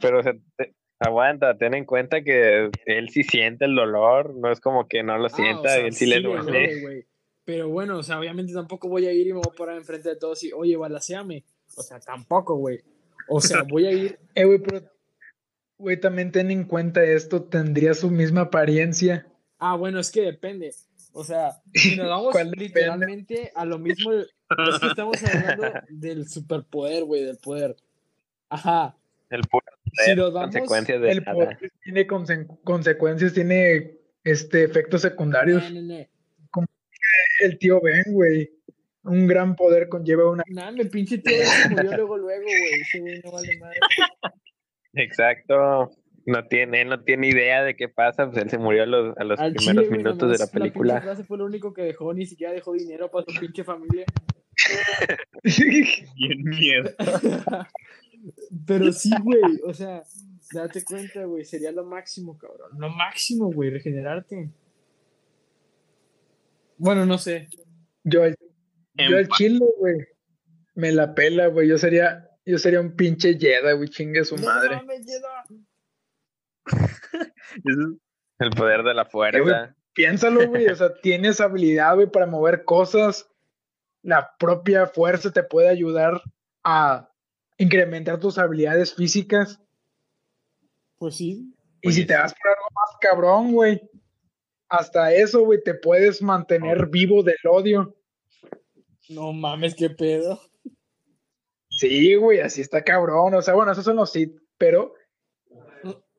[0.00, 4.52] Pero o sea, te- aguanta, ten en cuenta que él sí siente el dolor, no
[4.52, 7.06] es como que no lo ah, sienta, o sea, él sí, le le duele.
[7.44, 10.10] Pero bueno, o sea, obviamente tampoco voy a ir y me voy a parar enfrente
[10.10, 11.44] de todos y, oye, balaseame.
[11.76, 12.80] O sea, tampoco, güey.
[13.28, 14.18] O sea, voy a ir.
[14.34, 14.82] Eh, güey, pero.
[15.78, 19.26] Güey, también ten en cuenta esto, tendría su misma apariencia.
[19.58, 20.72] Ah, bueno, es que depende.
[21.12, 24.28] O sea, si nos vamos literalmente a lo mismo, es
[24.80, 27.76] que estamos hablando del superpoder, güey, del poder.
[28.50, 28.96] Ajá.
[29.30, 31.32] El puro Si nos vamos, consecuencias de El nada.
[31.34, 35.70] poder tiene conse- consecuencias, tiene este efectos secundarios.
[35.72, 36.66] No, no, no.
[37.40, 38.50] El tío Ben, güey.
[39.02, 40.42] Un gran poder conlleva una.
[40.48, 42.80] Nada, mi pinche tío se murió luego, luego, güey.
[42.82, 43.78] Ese güey no vale madre.
[44.94, 45.90] Exacto.
[46.26, 49.16] No tiene, él no tiene idea de qué pasa, pues él se murió a los,
[49.16, 51.00] a los Al primeros chile, güey, minutos de la nomás película.
[51.00, 54.04] frase fue lo único que dejó, ni siquiera dejó dinero para su pinche familia.
[56.16, 56.90] Bien miedo.
[58.66, 60.02] Pero sí, güey, o sea,
[60.52, 62.70] date cuenta, güey, sería lo máximo, cabrón.
[62.78, 64.50] Lo máximo, güey, regenerarte.
[66.76, 67.48] Bueno, no sé.
[68.04, 68.36] yo, al-
[69.08, 69.96] yo al chile, güey.
[70.74, 71.68] Me la pela, güey.
[71.68, 73.88] Yo sería, yo sería un pinche Jedi, güey.
[73.88, 74.76] Chingue su No madre.
[74.76, 75.06] mames,
[78.38, 79.76] El poder de la Eh, güey, fuerza.
[79.92, 80.66] Piénsalo, güey.
[80.68, 83.28] O sea, tienes habilidad, güey, para mover cosas.
[84.02, 86.22] La propia fuerza te puede ayudar
[86.64, 87.09] a
[87.60, 89.60] incrementar tus habilidades físicas.
[90.96, 91.54] Pues sí.
[91.82, 93.80] Y si te vas por algo más cabrón, güey.
[94.68, 97.94] Hasta eso, güey, te puedes mantener vivo del odio.
[99.10, 100.40] No mames, qué pedo.
[101.68, 103.34] Sí, güey, así está cabrón.
[103.34, 104.94] O sea, bueno, esos son los Sith, pero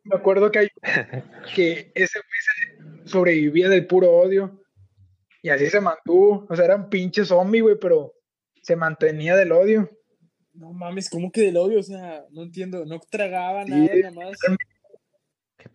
[0.04, 0.68] me acuerdo que hay
[1.56, 4.62] que ese güey se sobrevivía del puro odio.
[5.42, 6.46] Y así se mantuvo.
[6.50, 8.14] O sea, era un pinche zombie, güey, pero
[8.62, 9.90] se mantenía del odio.
[10.54, 11.80] No mames, ¿cómo que del odio?
[11.80, 12.86] O sea, no entiendo.
[12.86, 14.38] No tragaba Sí, nada, nada más.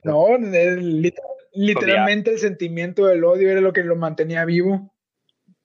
[0.03, 1.13] No, el-
[1.53, 4.93] literalmente el sentimiento del odio era lo que lo mantenía vivo.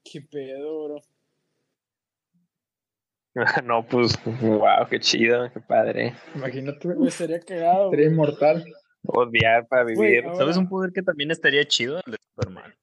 [0.03, 1.01] Qué pedo, bro.
[3.63, 6.13] no, pues, wow, qué chido, qué padre.
[6.35, 7.89] Imagínate, Güey, estaría cagado.
[7.89, 8.65] sería inmortal.
[9.03, 10.23] Odiar para vivir.
[10.37, 12.01] ¿Sabes un poder que también estaría chido?
[12.05, 12.75] El de Superman.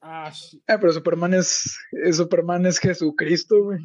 [0.00, 0.62] Ah, sí.
[0.66, 3.78] Ah, pero Superman es, es- Superman es Jesucristo, güey.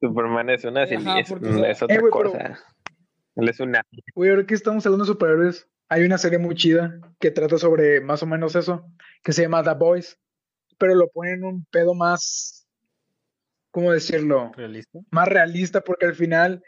[0.00, 2.58] Superman es una Ajá, es, otra Eh, pero- cosa.
[3.36, 3.82] Él es una.
[4.14, 8.00] Güey, ahora que estamos hablando de superhéroes, hay una serie muy chida que trata sobre
[8.00, 8.84] más o menos eso,
[9.22, 10.18] que se llama The Boys,
[10.76, 12.66] pero lo ponen en un pedo más,
[13.70, 14.50] ¿cómo decirlo?
[14.56, 14.98] ¿Realista?
[15.10, 16.62] Más realista, porque al final,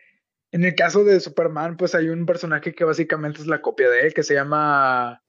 [0.52, 4.06] en el caso de Superman, pues hay un personaje que básicamente es la copia de
[4.06, 5.22] él, que se llama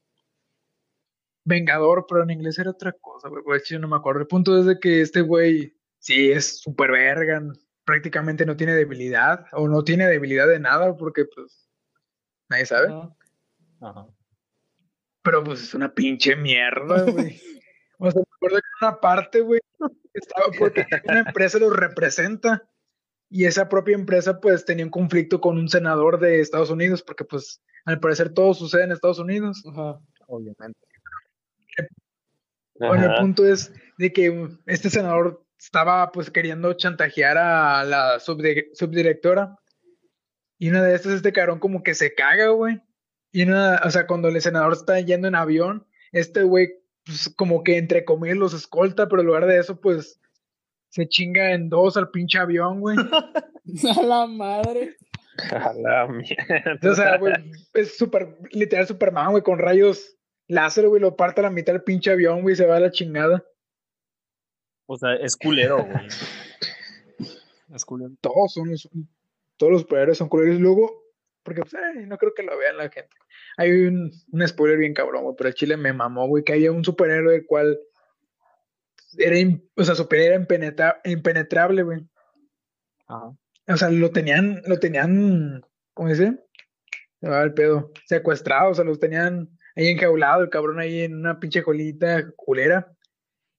[1.44, 4.20] Vengador, pero en inglés era otra cosa, güey, yo no me acuerdo.
[4.20, 7.42] El punto es de que este güey, sí, es super verga,
[7.84, 11.68] prácticamente no tiene debilidad, o no tiene debilidad de nada, porque pues
[12.48, 12.88] nadie sabe.
[12.88, 13.16] Ajá.
[13.80, 14.06] Ajá.
[15.22, 17.40] Pero pues es una pinche mierda, güey.
[17.98, 19.60] O sea, me acuerdo que en una parte, güey,
[20.12, 22.68] estaba porque una empresa los representa
[23.30, 27.24] y esa propia empresa pues tenía un conflicto con un senador de Estados Unidos porque
[27.24, 29.62] pues al parecer todo sucede en Estados Unidos.
[29.66, 30.00] Ajá.
[30.26, 30.78] Obviamente.
[32.74, 38.68] Bueno, el punto es de que este senador estaba pues queriendo chantajear a la subdi-
[38.74, 39.56] subdirectora
[40.58, 42.80] y una de estas este cabrón como que se caga, güey.
[43.32, 46.68] Y una, o sea, cuando el senador está yendo en avión, este güey
[47.04, 50.20] pues como que entre comillas los escolta, pero en lugar de eso pues
[50.88, 52.96] se chinga en dos al pinche avión, güey.
[53.96, 54.96] A la madre.
[55.50, 56.90] A la mierda.
[56.90, 57.32] O sea, güey,
[57.74, 60.16] es súper, literal Superman, güey, con rayos
[60.48, 62.80] láser, güey, lo parte a la mitad del pinche avión, güey, y se va a
[62.80, 63.42] la chingada.
[64.86, 66.06] O sea, es culero, güey.
[67.74, 68.12] Es culero.
[68.20, 68.86] todos son los,
[69.56, 70.56] todos los superhéroes son culeros.
[70.56, 71.04] Y Luego,
[71.42, 73.16] porque pues, ay, no creo que lo vean la gente.
[73.56, 76.70] Hay un, un spoiler bien cabrón, güey, pero el chile me mamó, güey, que había
[76.70, 77.78] un superhéroe el cual
[79.16, 82.00] era, im- o sea, super era impenetra- impenetrable, güey.
[83.06, 83.32] Ajá.
[83.68, 85.62] O sea, lo tenían, lo tenían,
[85.94, 86.38] ¿cómo dice?
[87.20, 91.14] Se va el pedo, secuestrado, o sea, los tenían ahí enjaulado, el cabrón ahí en
[91.16, 92.92] una pinche colita culera.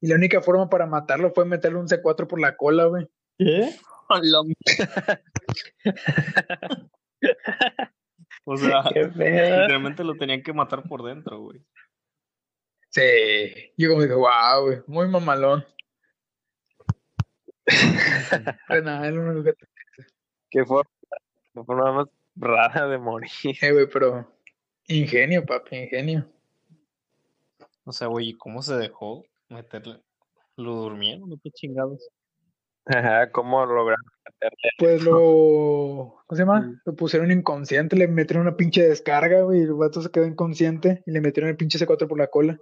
[0.03, 3.07] Y la única forma para matarlo fue meterle un C4 por la cola, güey.
[3.37, 3.73] ¿Qué?
[8.45, 11.61] O sea, literalmente lo tenían que matar por dentro, güey.
[12.89, 15.65] Sí, yo como dije, wow, güey, muy mamalón.
[20.49, 20.91] Qué forma,
[21.53, 23.31] qué forma más rara de morir.
[23.61, 24.29] Eh, güey, pero
[24.87, 26.29] ingenio, papi, ingenio.
[27.85, 30.01] O sea, güey, ¿cómo se dejó meterle?
[30.58, 31.29] ¿Lo durmieron?
[31.29, 32.10] ¿No qué chingados?
[32.86, 34.69] Ajá, ¿cómo lograron meterle?
[34.77, 36.82] Pues lo, ¿cómo se llama?
[36.86, 41.01] Lo pusieron inconsciente, le metieron una pinche descarga, güey, y el vato se quedó inconsciente
[41.06, 42.60] y le metieron el pinche C4 por la cola.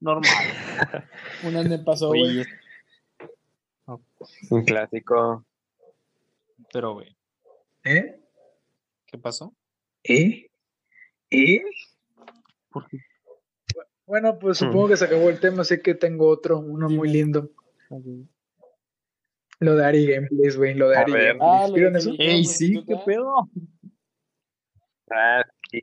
[0.00, 0.24] Normal.
[1.44, 2.44] Una vez me pasó, güey.
[4.50, 5.44] Un clásico.
[6.72, 7.16] pero, güey,
[7.84, 8.20] ¿Eh?
[9.06, 9.54] ¿qué pasó?
[10.02, 10.50] ¿Eh?
[11.30, 11.62] ¿Eh?
[12.70, 12.98] ¿Por qué?
[14.06, 17.50] Bueno, pues supongo que se acabó el tema, así que tengo otro, uno muy lindo.
[19.60, 21.12] Lo de Ari Gameplays, güey, lo de Ari.
[21.12, 21.40] Gameplays.
[21.40, 22.10] Ah, ¿Vieron eso?
[22.18, 22.84] ¡Ey, sí!
[22.86, 23.48] ¿Qué pedo?
[25.10, 25.80] Ah, sí.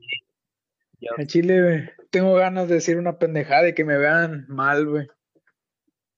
[1.18, 5.08] En Chile, güey, tengo ganas de decir una pendejada y que me vean mal, güey.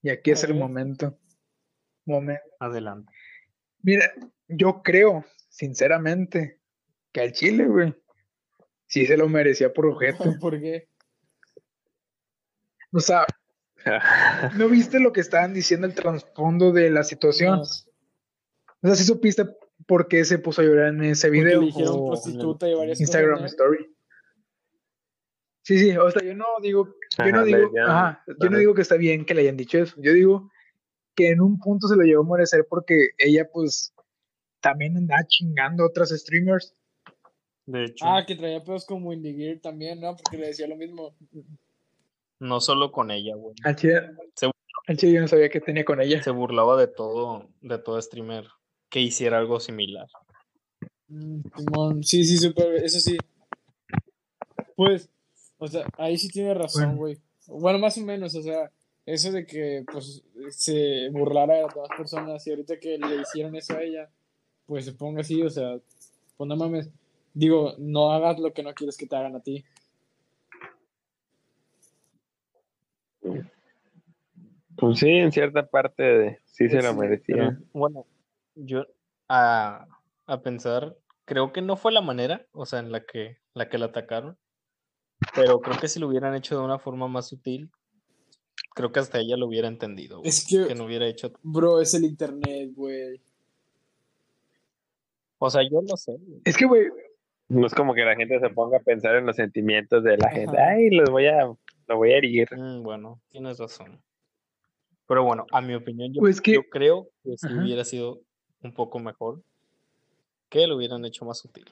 [0.02, 1.18] Y aquí es el momento.
[2.04, 2.42] Momento.
[2.60, 3.10] Adelante.
[3.80, 4.12] Mira,
[4.48, 6.60] yo creo, sinceramente,
[7.12, 7.94] que al Chile, güey,
[8.86, 10.24] sí se lo merecía por objeto.
[10.40, 10.88] ¿Por qué?
[12.94, 13.26] O sea,
[14.56, 17.56] ¿no viste lo que estaban diciendo el trasfondo de la situación?
[17.56, 19.46] No, O sea, sí supiste
[19.86, 22.74] por qué se puso a llorar en ese porque video le dijeron o prostituta y
[22.74, 23.50] varias Instagram cosas.
[23.50, 23.94] Story.
[25.62, 28.74] Sí, sí, o sea, yo no digo, yo no Ajá, digo, ajá, yo no digo
[28.74, 29.96] que está bien que le hayan dicho eso.
[29.98, 30.50] Yo digo
[31.14, 33.94] que en un punto se lo llevó a merecer porque ella, pues,
[34.60, 36.74] también andaba chingando a otras streamers.
[37.66, 38.04] De hecho.
[38.06, 40.14] Ah, que traía pedos con Windy Gear también, ¿no?
[40.14, 41.16] Porque le decía lo mismo.
[42.44, 43.54] No solo con ella, güey.
[43.64, 44.00] Al chile,
[44.34, 44.50] Se-
[44.86, 46.22] al chile yo no sabía que tenía con ella.
[46.22, 48.46] Se burlaba de todo, de todo streamer
[48.90, 50.06] que hiciera algo similar.
[51.08, 51.40] Mm,
[52.02, 53.16] Sí, sí, súper, eso sí.
[54.76, 55.08] Pues,
[55.58, 57.18] o sea, ahí sí tiene razón, güey.
[57.46, 57.78] Bueno.
[57.78, 58.70] más o menos, o sea,
[59.06, 63.54] eso de que, pues, se burlara de las demás personas y ahorita que le hicieron
[63.54, 64.08] eso a ella,
[64.66, 65.78] pues se ponga así, o sea,
[66.36, 66.88] pues no mames.
[67.34, 69.64] Digo, no hagas lo que no quieres que te hagan a ti.
[74.76, 77.58] Pues sí, en cierta parte de- sí se lo Pero, merecía.
[77.72, 78.06] bueno,
[78.54, 78.86] yo
[79.28, 79.86] a,
[80.26, 83.78] a pensar, creo que no fue la manera, o sea, en la que la que
[83.78, 84.36] la atacaron,
[85.34, 87.70] pero creo que si lo hubieran hecho de una forma más sutil,
[88.74, 90.18] creo que hasta ella lo hubiera entendido.
[90.18, 91.32] güey, Es que, que no hubiera hecho.
[91.42, 93.20] bro, es el internet, güey.
[95.38, 96.12] O sea, yo lo sé.
[96.18, 96.40] güey.
[96.44, 96.86] Es que, güey,
[97.48, 100.26] No es como que la gente se ponga a pensar en los sentimientos de la
[100.26, 100.36] Ajá.
[100.36, 100.58] gente.
[100.58, 101.46] Ay, los voy a,
[101.88, 102.48] lo voy a herir.
[102.56, 104.00] Mm, bueno, tienes razón.
[105.06, 107.62] Pero bueno, a mi opinión, yo, Pues que- yo creo que si Ajá.
[107.62, 108.20] hubiera sido
[108.62, 109.42] un poco mejor
[110.48, 111.66] que lo hubieran hecho más sutil.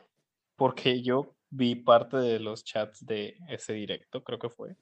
[0.57, 4.77] Porque yo vi parte de los chats de ese directo, creo que fue.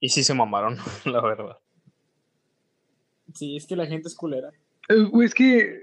[0.00, 1.58] Y sí se mamaron, la verdad.
[3.34, 4.50] Sí, es que la gente es culera.
[4.88, 5.80] eh, güey, es que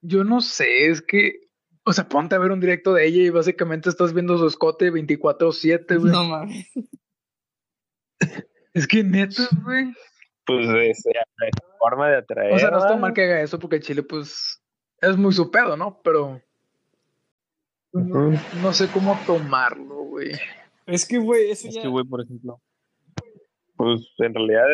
[0.00, 1.48] yo no sé, es que,
[1.84, 4.90] o sea, ponte a ver un directo de ella y básicamente estás viendo su escote
[4.92, 6.12] 24/7, güey.
[6.12, 6.66] No mames.
[8.74, 9.92] Es que neta, güey.
[10.46, 11.14] Pues es, es
[11.78, 12.52] forma de atraer.
[12.54, 14.62] O sea, no está mal que haga eso porque Chile, pues,
[15.00, 16.00] es muy su pedo, ¿no?
[16.02, 16.40] Pero
[17.92, 20.32] no, sé cómo tomarlo, güey.
[20.86, 21.82] Es que, güey, eso Es ya.
[21.82, 22.60] que, güey, por ejemplo,
[23.76, 24.66] Pues en realidad,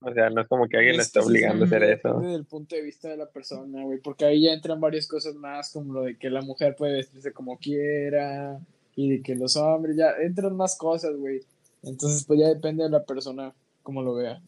[0.00, 2.20] o sea, no es como que alguien le es está sí obligando a hacer eso.
[2.20, 4.00] del punto de vista de la persona, güey.
[4.00, 7.32] Porque ahí ya entran varias cosas más, como lo de que la mujer puede vestirse
[7.32, 8.58] como quiera.
[8.96, 10.12] Y de que los hombres ya.
[10.20, 11.42] Entran más cosas, güey.
[11.86, 14.40] Entonces, pues ya depende de la persona, como lo vea.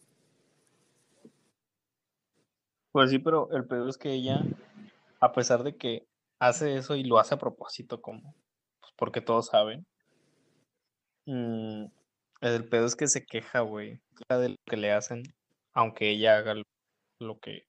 [2.97, 4.41] pues sí, pero el pedo es que ella,
[5.19, 6.07] a pesar de que
[6.39, 8.33] hace eso y lo hace a propósito, como,
[8.79, 9.85] pues porque todos saben,
[11.27, 11.85] mm,
[12.41, 15.21] el pedo es que se queja, güey, queja de lo que le hacen,
[15.73, 16.63] aunque ella haga lo,
[17.19, 17.67] lo que,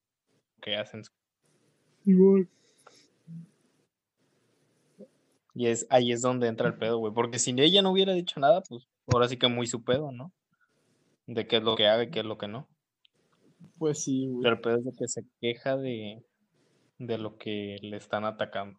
[0.63, 1.03] que hacen.
[5.55, 8.41] Y es ahí es donde entra el pedo, güey, porque si ella no hubiera dicho
[8.41, 10.33] nada, pues ahora sí que muy su pedo, ¿no?
[11.27, 12.69] De qué es lo que haga y qué es lo que no.
[13.79, 14.43] Pues sí, güey.
[14.43, 16.23] Pero el pedo es de que se queja de,
[16.99, 18.79] de lo que le están atacando.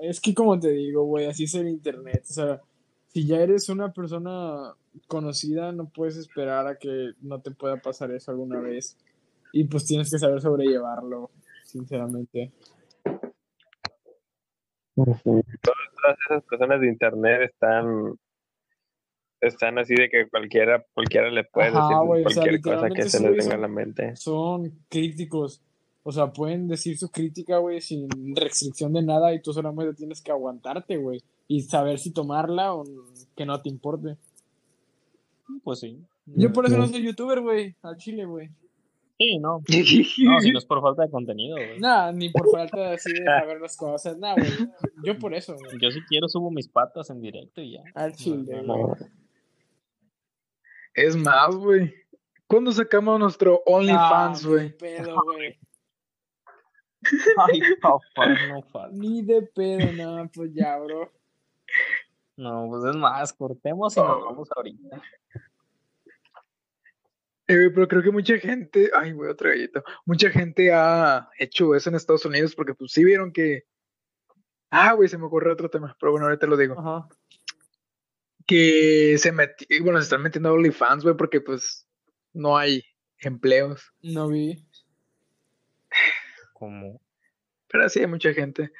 [0.00, 2.22] Es que como te digo, güey, así es el internet.
[2.28, 2.62] O sea,
[3.08, 4.74] si ya eres una persona
[5.08, 8.96] conocida, no puedes esperar a que no te pueda pasar eso alguna vez.
[9.52, 11.30] Y pues tienes que saber sobrellevarlo,
[11.64, 12.52] sinceramente.
[16.08, 18.14] Todas, esas personas de internet están
[19.40, 22.88] están así de que cualquiera cualquiera le puede Ajá, decir güey, o sea, cualquier cosa
[22.90, 24.16] que se les venga a la mente.
[24.16, 25.62] Son críticos.
[26.02, 30.22] O sea, pueden decir su crítica, güey, sin restricción de nada y tú solamente tienes
[30.22, 31.22] que aguantarte, güey.
[31.46, 32.84] Y saber si tomarla o
[33.36, 34.16] que no te importe.
[35.62, 36.02] Pues sí.
[36.26, 38.50] Yo por eso no soy youtuber, güey, al chile, güey.
[39.18, 39.58] Sí, no.
[39.58, 41.80] No, si no es por falta de contenido, güey.
[41.80, 44.52] Nada, ni por falta así de saber las cosas, nada, güey.
[45.04, 45.78] Yo por eso, güey.
[45.80, 47.82] Yo si quiero subo mis patas en directo y ya.
[47.94, 49.00] Al chile, No, güey.
[49.00, 49.06] No.
[50.94, 51.92] Es más, güey.
[52.46, 54.62] ¿Cuándo sacamos nuestro OnlyFans, Ah, güey?
[54.62, 55.58] Ni de pedo, güey.
[57.36, 58.96] Ay, papá, no falta.
[58.96, 61.12] Ni de pedo, nada, pues ya, bro.
[62.36, 64.24] No, pues es más, cortemos y nos Oh.
[64.26, 65.02] vamos ahorita.
[67.48, 69.82] Eh, pero creo que mucha gente, ay, güey, otro gallito.
[70.04, 73.64] Mucha gente ha hecho eso en Estados Unidos porque pues sí vieron que
[74.70, 76.78] Ah, güey, se me ocurre otro tema, pero bueno, ahorita lo digo.
[76.78, 77.08] Ajá.
[78.46, 81.86] Que se meti, bueno, se están metiendo a OnlyFans, güey, porque pues
[82.32, 82.84] no hay
[83.20, 83.92] empleos.
[84.02, 84.64] No vi.
[86.52, 87.00] Como,
[87.68, 88.70] Pero sí hay mucha gente.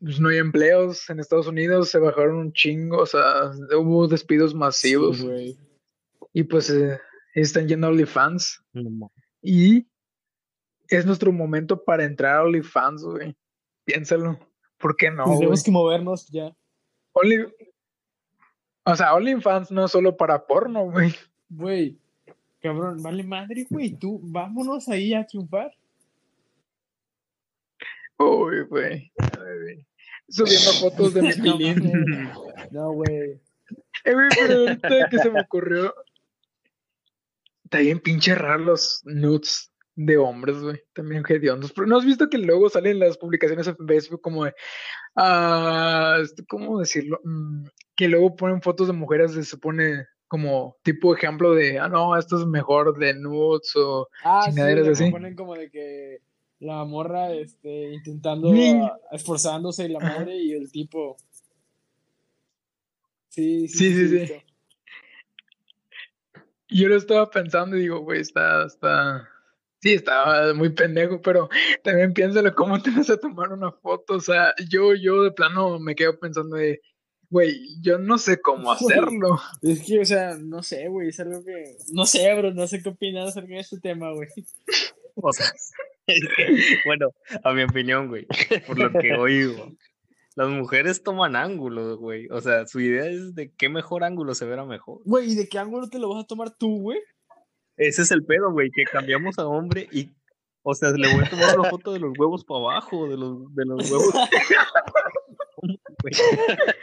[0.00, 4.54] Pues no hay empleos en Estados Unidos, se bajaron un chingo, o sea, hubo despidos
[4.54, 5.18] masivos.
[5.18, 5.58] Sí, güey.
[6.32, 7.00] y pues eh,
[7.42, 8.64] están yendo a OnlyFans.
[8.72, 9.10] no
[9.42, 9.86] Y
[10.88, 13.36] es nuestro momento para entrar a OnlyFans, güey.
[13.84, 14.38] Piénsalo.
[14.78, 15.24] ¿Por qué no?
[15.24, 16.54] Tendremos que movernos ya.
[17.14, 17.52] Only-
[18.84, 21.14] O sea, OnlyFans no es solo para porno, güey.
[21.48, 21.98] Güey.
[22.60, 23.94] Cabrón, vale madre, güey.
[23.96, 25.72] Tú, vámonos ahí a triunfar.
[28.18, 29.12] Uy, güey.
[30.28, 31.92] Subiendo fotos de mi pilín.
[32.70, 33.40] No, güey.
[34.04, 35.94] Eh, güey, pero ahorita que se me ocurrió.
[37.76, 40.80] Está bien pinche raro los nudes de hombres, güey.
[40.94, 41.72] También hediondos.
[41.72, 44.54] Pero ¿no has visto que luego salen las publicaciones en Facebook como de.
[46.22, 47.20] este, ¿Cómo decirlo?
[47.24, 51.78] Mm, que luego ponen fotos de mujeres, se supone como tipo ejemplo de.
[51.78, 54.08] Ah, no, esto es mejor de nudes o.
[54.24, 55.10] Ah, sí, Chingaderas güey, así.
[55.10, 56.18] ponen como de que
[56.60, 61.16] la morra este, intentando, Ni- ah, esforzándose y la madre y el tipo.
[63.28, 64.18] Sí, Sí, sí, sí.
[64.18, 64.34] visto.
[66.68, 69.28] Yo lo estaba pensando y digo, güey, está, está.
[69.80, 71.48] Sí, estaba muy pendejo, pero
[71.84, 74.14] también piénsalo cómo te vas a tomar una foto.
[74.14, 76.80] O sea, yo, yo de plano me quedo pensando de,
[77.28, 79.40] Güey, yo no sé cómo hacerlo.
[79.62, 81.76] Es que, o sea, no sé, güey, es algo que...
[81.92, 84.28] No sé, bro, no sé qué opinas acerca de este tema, güey.
[85.18, 85.46] O sea,
[86.06, 87.08] es que, bueno,
[87.42, 88.26] a mi opinión, güey,
[88.66, 89.72] por lo que oigo,
[90.36, 92.28] las mujeres toman ángulos, güey.
[92.28, 95.00] O sea, su idea es de qué mejor ángulo se verá mejor.
[95.04, 97.00] Güey, ¿y de qué ángulo te lo vas a tomar tú, güey?
[97.78, 100.10] Ese es el pedo, güey, que cambiamos a hombre y,
[100.62, 103.54] o sea, le voy a tomar una foto de los huevos para abajo, de los,
[103.54, 104.14] de los huevos.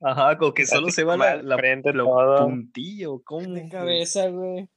[0.00, 2.46] Ajá, como que solo se va la, la, frente, la todo.
[2.46, 3.52] puntilla, ¿o ¿cómo?
[3.52, 4.68] De cabeza, güey.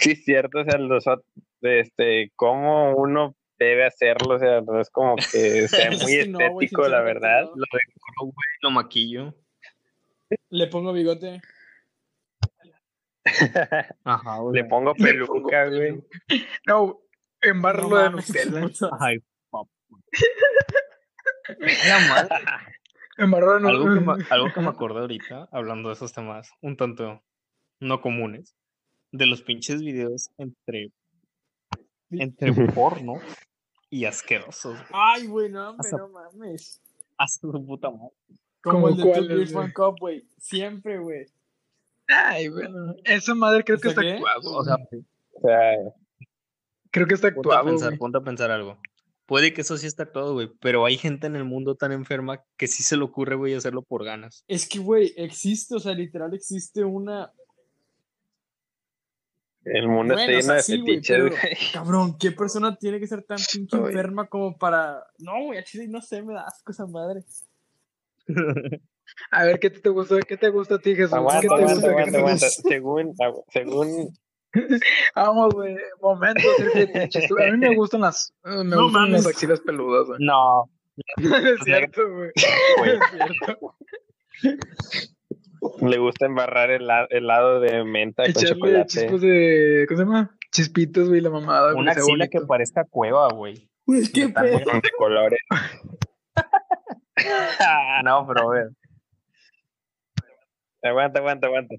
[0.00, 1.04] Sí, es cierto, o sea, los,
[1.60, 5.22] ot- este, cómo uno debe hacerlo, o sea, no es como que
[5.68, 7.42] sea muy no, estético, la verdad.
[7.42, 7.48] no.
[7.56, 9.34] Lo decoro, güey, lo maquillo.
[10.50, 11.40] Le pongo bigote.
[14.04, 14.62] Ajá, güey.
[14.62, 16.02] Le pongo peluca, güey.
[16.66, 17.00] No,
[17.40, 18.90] embarrarlo No de Nutella.
[19.00, 19.18] Ay,
[19.50, 19.70] papá.
[23.16, 26.76] Embarrarlo de Algo que, me, algo que me acordé ahorita, hablando de esos temas un
[26.76, 27.22] tanto
[27.80, 28.54] no comunes,
[29.12, 30.90] de los pinches videos entre,
[32.10, 33.14] entre porno
[33.90, 34.74] y asquerosos.
[34.74, 34.86] güey.
[34.92, 36.80] Ay, güey, no, Hasta- no mames.
[37.16, 38.12] Hasta su puta madre.
[38.62, 39.64] Como ¿Cómo el de Two Beers güey?
[39.64, 40.28] One Cup, güey.
[40.38, 41.26] Siempre, güey.
[42.08, 42.94] Ay, bueno.
[43.04, 44.12] Esa madre creo que ¿Está qué?
[44.12, 44.56] actuado.
[44.56, 44.76] O sea,
[45.32, 45.76] O sea,
[46.90, 47.64] creo que está ponte a actuado.
[47.66, 48.78] pensar, ponte a pensar algo.
[49.26, 52.42] Puede que eso sí está todo, güey, pero hay gente en el mundo tan enferma
[52.56, 54.42] que sí se le ocurre, güey, hacerlo por ganas.
[54.48, 57.30] Es que, güey, existe, o sea, literal existe una.
[59.72, 61.56] El mundo Bueno, está o lleno sea, de sí, güey, fetiches, pero- güey.
[61.72, 63.82] Cabrón, ¿qué persona tiene que ser tan pinche Ay.
[63.86, 65.04] enferma como para.
[65.18, 67.22] No, güey, chile no sé, me da asco esa madre.
[69.30, 70.16] A ver, ¿qué te gusta?
[70.20, 71.14] ¿Qué te gusta a ti, Jesús?
[71.14, 71.88] Aguanta, ¿Qué te aguanta, gusta?
[71.88, 72.48] ¿Qué aguanta, aguanta.
[72.50, 74.18] Según, agu- según,
[75.16, 75.76] Vamos, güey.
[76.00, 76.42] Momento.
[77.40, 79.24] A mí me gustan las, eh, me No gustan mames.
[79.24, 80.18] las axilas peludas, güey.
[80.20, 80.70] No,
[81.16, 82.30] es cierto, güey.
[82.78, 83.76] güey, Es cierto.
[85.80, 88.86] Le gusta embarrar el la- helado de menta con chocolate.
[88.86, 89.84] chispas de.
[89.88, 90.36] ¿Cómo se llama?
[90.52, 91.74] Chispitos, güey, la mamada.
[91.74, 93.68] una axila que parezca cueva, güey.
[93.86, 94.58] Güey, qué pedo.
[94.58, 95.40] de colores.
[98.04, 98.68] no, pero a ver.
[100.82, 101.74] Aguanta, aguanta, aguanta.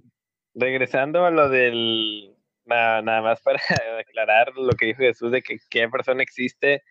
[0.54, 2.36] Regresando a lo del.
[2.66, 3.60] Nada, nada más para
[4.00, 6.84] aclarar lo que dijo Jesús de que qué persona existe.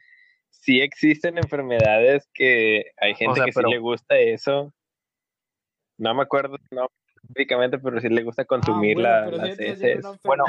[0.51, 4.74] Sí existen enfermedades que hay gente sea, que pero- sí le gusta eso.
[5.99, 10.05] No me acuerdo no específicamente, pero sí le gusta consumir Ah, bueno, las heces.
[10.25, 10.45] Bueno.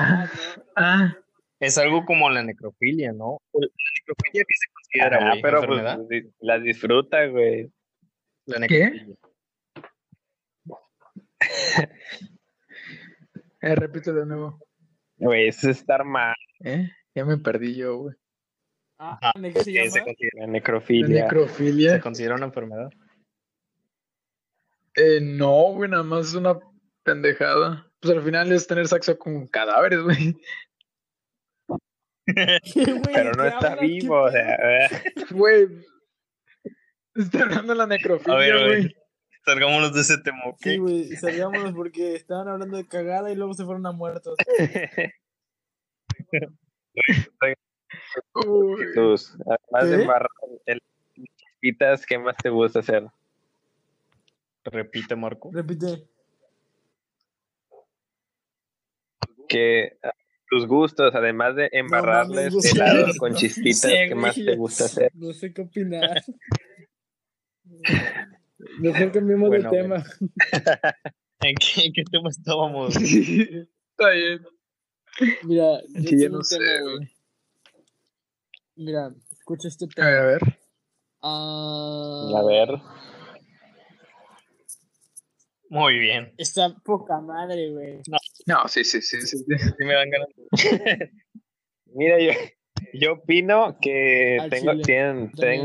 [0.75, 1.13] Ah,
[1.59, 3.39] Es algo como la necrofilia, ¿no?
[3.53, 3.67] La
[3.99, 5.99] necrofilia que se considera, Ajá, güey, pero pues, enfermedad.
[6.09, 7.69] di- las disfruta, güey.
[8.45, 8.79] La ¿Qué?
[8.91, 9.15] necrofilia.
[13.61, 14.59] eh, repito de nuevo.
[15.17, 16.35] Güey, eso es estar mal.
[16.63, 16.89] ¿Eh?
[17.15, 18.15] Ya me perdí yo, güey.
[18.99, 21.07] Ah, Ajá, ¿de qué se considera, La La necrofilia.
[21.07, 21.99] se necrofilia.
[22.01, 22.89] considera una enfermedad.
[24.95, 26.59] Eh, no, güey, nada más es una
[27.03, 27.85] pendejada.
[27.99, 30.35] Pues al final es tener sexo con cadáveres, güey.
[32.25, 34.55] Pero no ¿qué está vivo, o sea.
[34.55, 34.89] eh.
[35.31, 35.67] Güey.
[37.15, 38.95] Estoy hablando de la necrofilia, A ver, güey.
[39.45, 40.57] Salgámonos de ese tema, ¿ok?
[40.59, 44.37] Sí, güey, salgámonos porque estaban hablando de cagada y luego se fueron a muertos.
[48.77, 50.01] Jesús, además de ¿Qué?
[50.03, 50.29] embarrar
[50.65, 50.81] el
[51.15, 53.07] chispitas, ¿qué más te gusta hacer?
[54.65, 55.49] Repite, Marco.
[55.51, 56.07] Repite.
[59.47, 60.11] que ah,
[60.47, 65.11] tus gustos, además de embarrarles mames, helado con No chispitas, ¿qué más te gusta hacer?
[65.15, 66.23] No sé qué opinar.
[68.79, 70.03] Mejor cambiemos Bueno, de tema.
[71.41, 72.95] ¿En qué, en qué tema estábamos?
[72.95, 74.45] Está bien.
[75.43, 77.09] Mira, yo Sí, ya tengo no sé, tema.
[78.75, 80.07] Mira, escucha este A tema.
[80.09, 80.41] ver, a ver.
[81.21, 82.69] Ah, A ver,
[85.69, 86.33] Muy bien.
[86.37, 88.01] Está poca madre, güey.
[88.47, 89.37] No, sí, sí, sí, sí.
[89.37, 89.45] sí.
[89.57, 90.29] Sí me dan ganas.
[91.85, 92.31] mira, yo,
[92.93, 94.71] yo opino que Al tengo,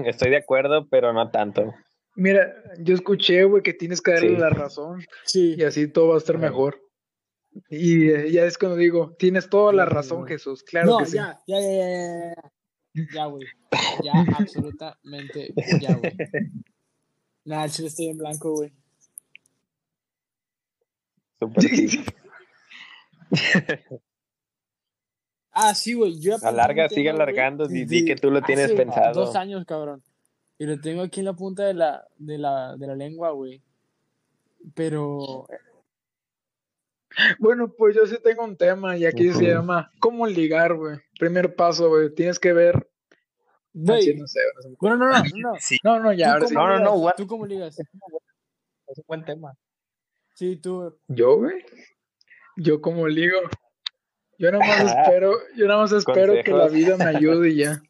[0.06, 1.74] estoy de acuerdo, pero no tanto.
[2.16, 4.36] Mira, yo escuché, güey, que tienes que darle Sí.
[4.36, 5.54] la razón Sí.
[5.58, 6.80] y así todo va a estar mejor.
[7.70, 10.26] Y eh, ya es cuando digo, tienes toda la razón.
[10.26, 10.62] Jesús.
[10.64, 11.16] Claro no, que sí.
[11.16, 12.52] ya, ya, ya, ya, ya, ya.
[13.12, 13.46] Ya, güey.
[14.04, 16.12] Ya, absolutamente, ya, güey.
[17.44, 18.72] Nah, el chile estoy en blanco, güey.
[21.38, 22.04] Súper sí.
[25.56, 26.18] Ah, sí, güey.
[26.42, 29.24] Alarga, sigue alargando, di, di que tú lo tienes hace pensado.
[29.24, 30.02] Dos años, cabrón.
[30.58, 33.62] Y lo tengo aquí en la punta de la, de la, de la lengua, güey.
[34.74, 35.46] Pero,
[37.38, 40.98] Bueno, pues yo sí tengo un tema y aquí se llama ¿Cómo ligar, güey?
[41.20, 42.12] Primer paso, güey.
[42.12, 42.88] Tienes que ver
[43.76, 44.76] Ah, Güey, no sé, no sé.
[44.80, 45.52] bueno, no, no, no.
[45.60, 46.54] Sí, No, no, ya, ¿Tú ahora sí.
[46.54, 47.14] No, no, no, what?
[47.16, 47.78] ¿Tú cómo ligas?
[47.78, 49.56] es un buen tema.
[50.34, 50.96] Sí, tú.
[51.08, 51.64] Yo, güey.
[52.56, 53.38] Yo como ligo.
[54.38, 55.02] Yo nada más Ah.
[55.02, 57.80] espero, yo nada más espero que la vida me ayude y ya.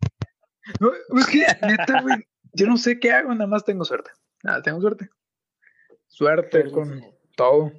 [0.80, 2.16] No, es que, neta, güey,
[2.54, 4.10] yo no sé qué hago, nada más tengo suerte.
[4.42, 5.10] Nada, tengo suerte.
[6.06, 7.02] Suerte con
[7.36, 7.70] todo.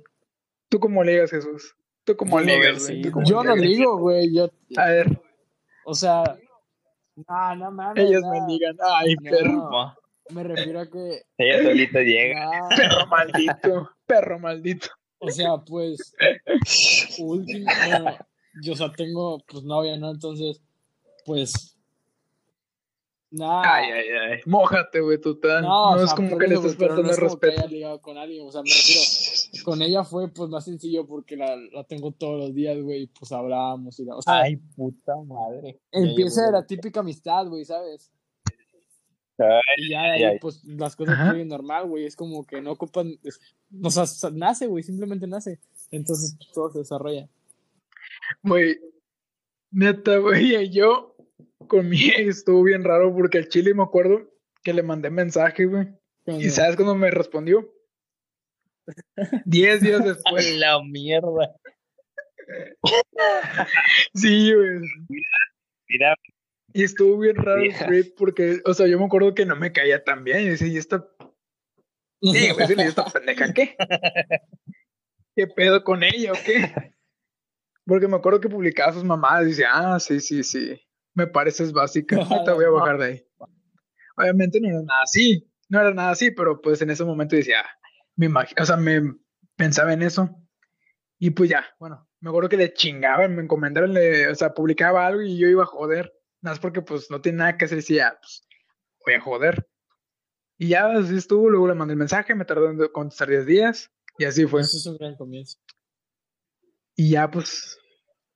[0.69, 1.75] ¿Tú cómo ligas, Jesús?
[2.03, 2.97] ¿Tú cómo Yo ligas, güey?
[2.97, 3.01] sí.
[3.01, 4.31] ¿Tú cómo Yo no ligo, güey.
[4.35, 5.19] Yo, A ver,
[5.85, 6.37] o sea,
[7.15, 8.05] no, no mames.
[8.07, 8.29] ellas no.
[8.31, 8.75] me ligan.
[8.79, 9.31] Ay, No.
[9.31, 9.95] perro.
[10.29, 11.21] Me refiero a que.
[11.37, 12.45] Ella solita llega.
[12.45, 14.87] nah, perro maldito, perro maldito.
[15.19, 16.15] o sea, pues.
[17.19, 17.65] Último.
[17.87, 18.17] Bueno,
[18.63, 20.11] yo, o sea, tengo, pues, novia, ¿no?
[20.11, 20.61] Entonces,
[21.25, 21.71] pues.
[23.31, 23.61] Nada.
[23.75, 24.39] Ay, ay, ay.
[24.45, 25.63] Mójate, güey, tú tan.
[25.63, 27.61] No, No, o es como que le estás faltando no es como que respeto.
[27.67, 29.01] haya ligado con alguien, o sea, me refiero,
[29.65, 33.07] con ella fue pues más sencillo porque la, la tengo todos los días, güey, y,
[33.07, 35.81] pues hablábamos y la, o sea, Ay, puta madre.
[35.91, 38.09] Ya empieza de el- la típica amistad, güey, ¿sabes?
[39.37, 41.29] Ay, Y ya de ahí, ay, pues las cosas Ajá.
[41.31, 43.39] fluyen normal, güey, es como que no ocupan, es-
[43.83, 45.59] o sea, nace, güey, simplemente nace,
[45.91, 47.27] entonces pues, todo se desarrolla.
[48.43, 48.79] Güey,
[49.71, 51.15] neta, güey, yo
[51.67, 54.29] con mi ex estuvo bien raro porque al chile me acuerdo
[54.63, 55.87] que le mandé mensaje, güey.
[56.27, 57.71] ¿Y sabes cuándo me respondió?
[59.45, 60.55] Diez días después.
[60.57, 61.55] La mierda.
[64.13, 64.79] Sí, güey.
[65.89, 66.15] Mira,
[66.75, 69.71] Y estuvo bien raro el trip porque, o sea, yo me acuerdo que no me
[69.71, 70.41] caía tan bien.
[70.41, 71.07] Y decía, ¿y esta,
[72.21, 73.77] sí, güey, ¿y esta pendeja qué?
[75.35, 76.93] ¿Qué pedo con ella o qué?
[77.85, 80.81] Porque me acuerdo que publicaba sus mamadas y decía, ah, sí, sí, sí,
[81.13, 83.27] me pareces básica, ahorita voy a bajar de ahí.
[84.17, 87.61] Obviamente no era nada así, no era nada así, pero pues en ese momento decía,
[87.61, 87.69] ah,
[88.17, 89.01] me imagino, o sea, me
[89.55, 90.29] pensaba en eso.
[91.19, 95.05] Y pues ya, bueno, me acuerdo que le chingaban, me encomendaron, le- o sea, publicaba
[95.07, 96.11] algo y yo iba a joder,
[96.45, 98.47] nada más porque pues no tiene nada que hacer, decía, pues
[99.03, 99.67] voy a joder.
[100.57, 103.91] Y ya así estuvo, luego le mandé el mensaje, me tardó en contestar 10 días
[104.17, 104.61] y así fue.
[104.61, 105.57] Eso es un gran comienzo.
[106.95, 107.77] Y ya pues,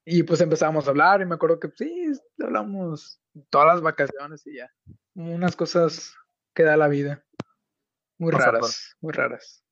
[0.04, 2.12] y pues empezamos a hablar y me acuerdo que sí,
[2.44, 4.70] hablamos todas las vacaciones y ya.
[5.14, 6.14] Unas cosas
[6.54, 7.24] que da la vida.
[8.18, 9.64] Muy Pasa raras, muy raras.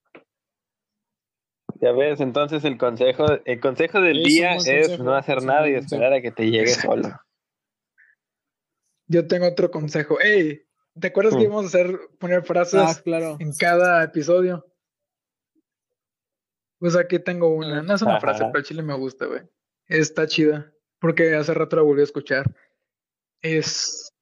[1.81, 5.73] ya ves, entonces el consejo, el consejo del día es consejo, no hacer nada y
[5.73, 7.09] esperar a que te llegue solo.
[9.07, 10.19] Yo tengo otro consejo.
[10.19, 10.65] Ey,
[10.99, 11.43] ¿te acuerdas que Mm.
[11.43, 13.37] íbamos a hacer, poner frases Ah, claro.
[13.39, 14.65] en cada episodio?
[16.79, 17.81] Pues aquí tengo una.
[17.81, 19.41] No es una frase, pero chile me gusta, güey.
[19.87, 20.71] Está chida.
[20.99, 22.53] Porque hace rato la volví a escuchar.
[23.41, 24.13] Es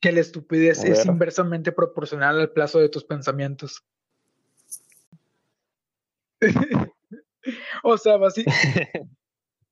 [0.00, 1.06] que la estupidez es ver.
[1.06, 3.82] inversamente proporcional al plazo de tus pensamientos.
[7.82, 8.90] o sea, básicamente.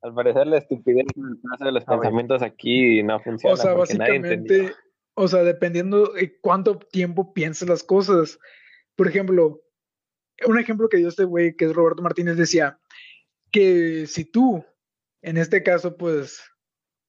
[0.05, 4.75] Al parecer la estupidez de los pensamientos aquí no funciona O sea, básicamente,
[5.15, 8.39] o sea, dependiendo de cuánto tiempo pienses las cosas.
[8.97, 9.63] Por ejemplo,
[10.47, 12.79] un ejemplo que dio este güey, que es Roberto Martínez, decía
[13.51, 14.63] que si tú,
[15.23, 16.43] en este caso, pues,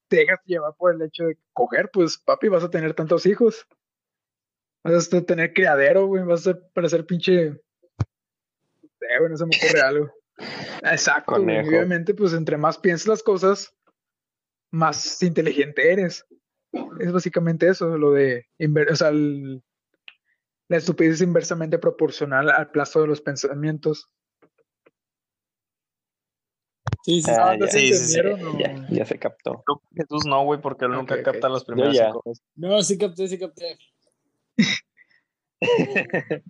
[0.08, 3.66] te dejas llevar por el hecho de coger, pues, papi, vas a tener tantos hijos.
[4.82, 7.50] Vas a tener criadero, güey, vas a parecer pinche...
[7.50, 10.15] No sé, güey, no se me ocurre algo.
[10.82, 11.68] Exacto, Conejo.
[11.68, 13.74] obviamente, pues, entre más piensas las cosas,
[14.70, 16.26] más inteligente eres.
[17.00, 19.62] Es básicamente eso, lo de, inver- o sea, el-
[20.68, 24.10] la estupidez es inversamente proporcional al plazo de los pensamientos.
[27.02, 29.62] Sí, sí, Ah, ¿no ya, se sí, sí, sí, o- ya, ya se captó.
[29.64, 31.22] Creo que Jesús no, güey, porque él nunca ok.
[31.22, 32.42] capta las primeras veces.
[32.56, 33.78] No, sí capté, sí capté.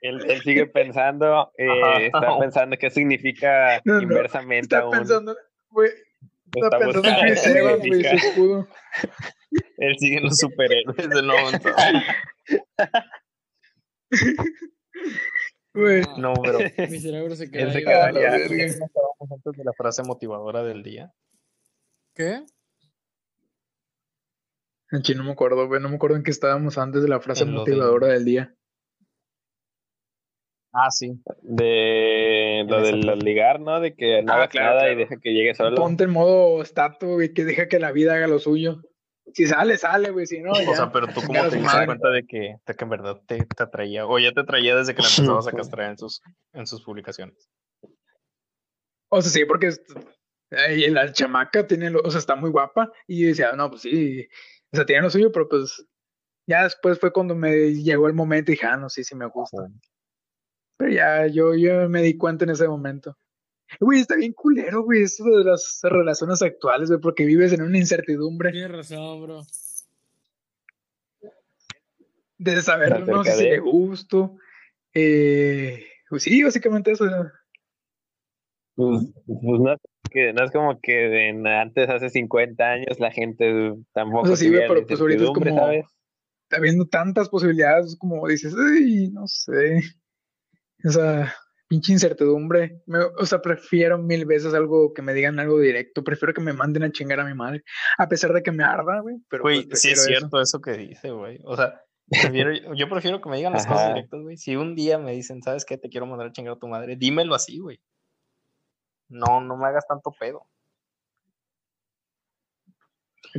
[0.00, 4.92] Él, él sigue pensando, eh, está pensando qué significa No, no, inversamente Está aún.
[4.92, 5.36] pensando,
[5.70, 8.10] güey, está Está pensando en güey, su significa.
[8.14, 8.68] escudo.
[9.78, 11.48] Él sigue en los superhéroes del nuevo.
[15.74, 16.58] Güey, No, bro.
[16.90, 18.22] Mi cerebro se queda Él se ahí, queda güey.
[18.24, 18.48] la quedaría.
[18.56, 18.76] verga.
[18.78, 21.12] ¿No acabamos antes de la frase motivadora del día?
[22.14, 22.44] ¿Qué?
[24.90, 27.20] en chino no me acuerdo, güey, no me acuerdo en qué estábamos antes de la
[27.20, 28.54] frase de- motivadora del día.
[30.72, 31.12] Ah, sí.
[31.42, 33.80] De lo de ligar, ¿no?
[33.80, 34.92] De que no Ah, hagas claro, nada claro.
[34.92, 35.76] y deja que llegue solo.
[35.76, 38.82] Ponte en modo estatua, güey, que deja que la vida haga lo suyo.
[39.34, 40.70] Si sale, sale, güey, si no, ya.
[40.70, 43.44] O sea, pero tú a te diste cuenta de que, de que en verdad te,
[43.44, 46.22] te atraía, o ya te atraía desde que la empezabas a castrar en sus,
[46.54, 47.48] en sus publicaciones.
[49.10, 49.70] O sea, sí, porque
[50.50, 53.82] ay, la chamaca tiene, lo- o sea, está muy guapa y yo decía, no, pues
[53.82, 54.26] sí,
[54.72, 55.86] o sea, tiene lo suyo, pero pues
[56.46, 59.26] ya después fue cuando me llegó el momento y dije, ah, no, sí, sí me
[59.26, 59.62] gusta.
[60.78, 63.18] Pero ya yo, yo me di cuenta en ese momento.
[63.80, 67.76] Güey, está bien culero, güey, esto de las relaciones actuales, güey, porque vives en una
[67.76, 69.42] incertidumbre Tienes razón, bro.
[72.38, 74.36] de saber, Acerca no sé si de- de gusto.
[74.94, 77.04] Eh, pues sí, básicamente eso.
[78.76, 79.78] Pues, pues no, es
[80.10, 84.36] que, no es como que en- antes, hace 50 años, la gente tampoco O sea,
[84.36, 85.84] sí, güey, pero pues ahorita es como- ¿sabes?
[86.50, 89.80] Habiendo tantas posibilidades, como dices, ay, no sé.
[90.84, 91.34] O sea,
[91.68, 92.82] pinche incertidumbre.
[92.86, 96.04] Me- o sea, prefiero mil veces algo que me digan algo directo.
[96.04, 97.62] Prefiero que me manden a chingar a mi madre.
[97.98, 99.16] A pesar de que me arda, güey.
[99.28, 100.06] Pero Güey, pues, sí es eso.
[100.06, 101.40] cierto eso que dice, güey.
[101.44, 104.36] O sea, prefiero- yo prefiero que me digan las cosas directas, güey.
[104.36, 105.76] Si un día me dicen, ¿sabes qué?
[105.78, 107.80] Te quiero mandar a chingar a tu madre, dímelo así, güey.
[109.08, 110.46] No, no me hagas tanto pedo.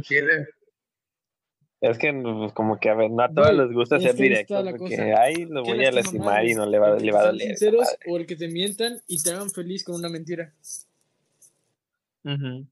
[0.01, 0.47] Chile.
[1.81, 4.15] Es que pues, como que a ver, no a todos Güey, les gusta es ser
[4.15, 5.21] que ahí la porque cosa.
[5.21, 7.31] ay, lo ¿Qué voy a lastima lastimar y no le va, le va a sean
[7.35, 7.51] doler.
[7.51, 7.97] esa sinceros madre.
[8.07, 10.53] o el que te mientan y te hagan feliz con una mentira.
[12.25, 12.65] Ujú.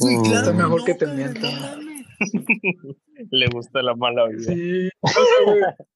[0.00, 1.54] Güey, claro Está mejor no, que te cabrón, mientan.
[1.54, 2.06] no mames.
[3.30, 4.52] Le gusta la mala vida.
[4.54, 4.88] Sí,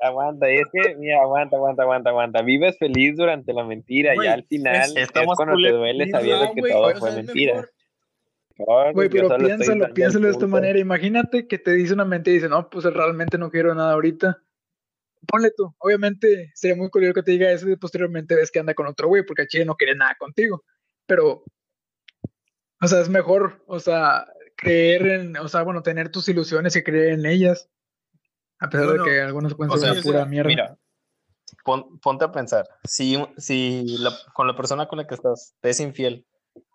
[0.00, 2.42] Aguanta, y es que, mira, aguanta, aguanta, aguanta, aguanta.
[2.42, 5.56] Vives feliz durante la mentira Güey, y al final es- es, está más cuando te
[5.56, 5.78] culero.
[5.78, 7.54] duele sabiendo que güey, todo fue ¿sabes mentira.
[7.54, 7.70] mejor?
[8.92, 10.78] Güey, pero piénsalo, piénsalo de esta manera.
[10.78, 14.42] Imagínate que te dice una mentira y dice, no, pues realmente no quiero nada ahorita.
[15.26, 15.74] Ponle tú.
[15.78, 19.08] Obviamente sería muy curioso que te diga eso y posteriormente ves que anda con otro
[19.08, 20.64] güey porque el chile no quiere nada contigo.
[21.06, 21.44] Pero,
[22.80, 26.82] o sea, es mejor, o sea, creer en, o sea, bueno, tener tus ilusiones y
[26.82, 27.70] creer en ellas.
[28.60, 30.48] A pesar Bueno, de que algunos pueden o ser sea, una o sea, pura mierda.
[30.48, 30.78] Mira,
[31.64, 32.66] pon- ponte a pensar.
[32.84, 36.26] Si, si la- con la persona con la que estás te es infiel,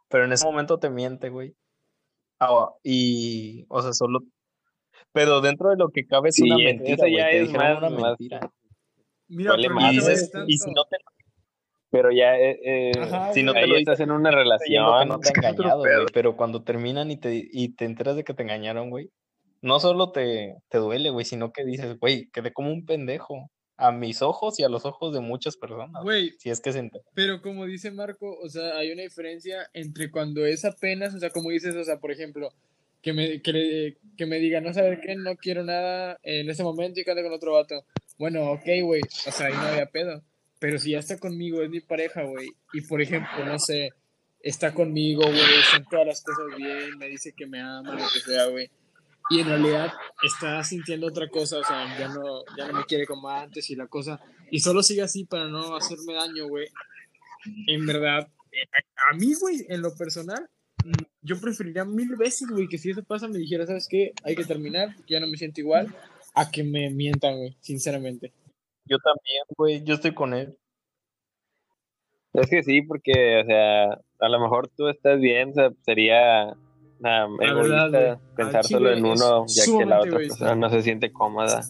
[0.09, 1.55] pero en ese momento te miente, güey.
[2.49, 4.19] Ah, y, o sea, solo.
[5.11, 7.89] Pero dentro de lo que cabe es Sí, una eso mentira, ya es más- una
[7.89, 8.51] más- mentira.
[9.27, 10.97] Mira, Vale pero más, dices, y si no te,
[11.89, 15.07] Pero ya, eh, eh, Ajá, si no te lo estás en una relación.
[15.07, 16.05] no te engañado, güey.
[16.13, 19.09] Pero cuando terminan y te, y te enteras de que te engañaron, güey,
[19.61, 23.49] no solo te, te duele, güey, sino que dices, güey, quedé como un pendejo.
[23.83, 26.03] A mis ojos y a los ojos de muchas personas.
[26.03, 26.89] Güey, Si es que se.
[27.13, 31.29] Pero como dice Marco, o sea, hay una diferencia entre cuando es apenas, o sea,
[31.29, 32.53] como dices, o sea, por ejemplo,
[33.01, 36.99] que me, que, que me diga, no sabes qué, no quiero nada en ese momento
[36.99, 37.85] y que ande con otro vato.
[38.17, 40.23] Bueno, ok, güey, o sea, ahí no había pedo.
[40.59, 43.89] Pero si ya está conmigo, es mi pareja, güey, y por ejemplo, no sé,
[44.39, 48.19] está conmigo, güey, son todas las cosas bien, me dice que me ama, lo que
[48.19, 48.69] sea, güey.
[49.29, 53.05] Y en realidad está sintiendo otra cosa, o sea, ya no, ya no me quiere
[53.05, 54.19] como antes y la cosa.
[54.51, 56.67] Y solo sigue así para no hacerme daño, güey
[57.67, 58.27] en verdad,
[59.11, 60.47] a mí, güey, en lo personal,
[61.21, 64.13] yo preferiría mil veces, güey, que si eso pasa me dijera, ¿sabes qué?
[64.23, 65.93] Hay que terminar, ya no me siento igual,
[66.33, 68.31] a que me mientan, güey, sinceramente.
[68.85, 70.57] Yo también, güey, yo estoy con él.
[72.33, 73.83] Es que sí, porque, o sea,
[74.19, 76.55] a lo mejor tú estás bien, o sea, sería
[77.09, 80.35] La egoísta verdad, güey, pensar solo en uno, ya que la otra egoísta.
[80.37, 81.61] persona no se siente cómoda.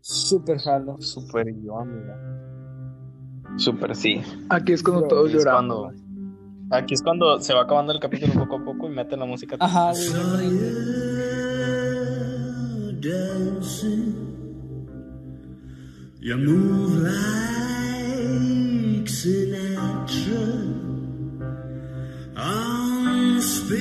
[0.00, 0.96] Súper jalo.
[1.00, 2.18] Super yo, amiga.
[3.56, 4.20] Súper sí.
[4.50, 5.92] Aquí es cuando todos Aquí es lloramos.
[5.92, 9.26] cuando, aquí es cuando se va acabando el capítulo poco a poco y meten la
[9.26, 9.56] música.
[9.58, 10.10] Ajá, güey.
[13.00, 14.14] dancing.
[16.20, 17.16] You move like
[19.08, 20.42] Sinatra
[23.68, 23.76] The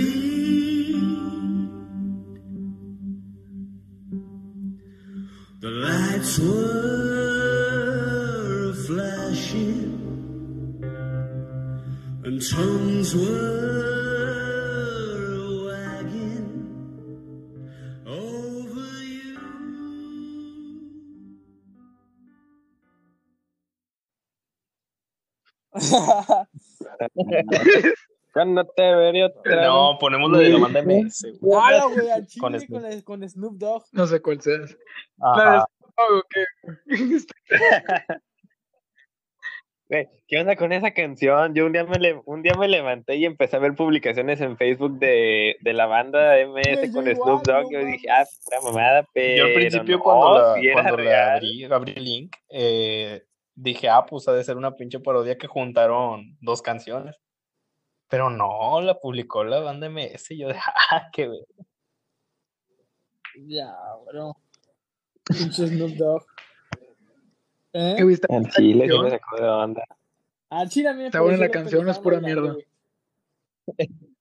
[5.70, 6.56] lights were
[8.88, 10.24] flashing
[12.26, 13.28] and tongues were
[15.68, 16.88] wagging
[18.08, 19.40] over you.
[28.36, 29.66] Cuando te veré otra vez.
[29.66, 31.26] No, ponemos lo de la banda MS.
[31.42, 32.10] ¡Hala, güey!
[32.12, 32.82] Al chile Con con, Snoop.
[32.82, 33.84] la- con Snoop Dogg.
[33.94, 34.58] No sé cuál sea.
[34.58, 35.66] La de Ajá.
[39.88, 41.54] Güey, ¿qué onda con esa canción?
[41.54, 44.58] Yo un día me le- un día me levanté y empecé a ver publicaciones en
[44.58, 47.72] Facebook de, de la banda MS con igual, Snoop Dogg.
[47.72, 49.38] yo dije, ah, pura mamada, pero.
[49.38, 53.24] Yo al principio no, cuando, la, era cuando la abrí, abrí el link, eh,
[53.54, 57.16] dije, ah, pues ha de ser una pinche parodia que juntaron dos canciones.
[58.10, 60.56] Pero no, la publicó la banda MS y yo de,
[60.92, 61.46] ah, qué ve.
[63.48, 63.74] Ya,
[64.08, 64.38] bro.
[65.26, 66.24] Pinche Snoop Dogg.
[67.74, 69.04] Eh, güey, está- Al chile canción.
[69.04, 69.84] me sacó de onda.
[70.50, 72.54] Al chile a mí me Está buena la que canción, es estaban pura mierda.
[72.54, 72.66] güey.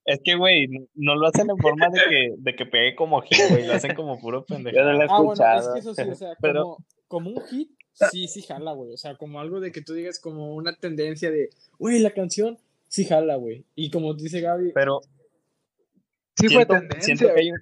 [0.07, 3.21] Es que, güey, no- no lo hacen en forma de que, de que pegue como
[3.23, 4.79] hit, güey, lo hacen como puro Yo no pendejo.
[4.93, 5.75] la he Ah, bueno, es escuchado.
[5.75, 7.71] que eso sí, o sea, Pero- como, como un hit,
[8.11, 8.93] sí, sí jala, güey.
[8.93, 12.59] O sea, como algo de que tú digas como una tendencia de, güey, la canción
[12.95, 13.67] sí jala, güey.
[13.75, 15.01] Y como dice Gaby, Pero
[16.37, 17.17] Sí siento, fue tendencia.
[17.17, 17.59] siento que hay un-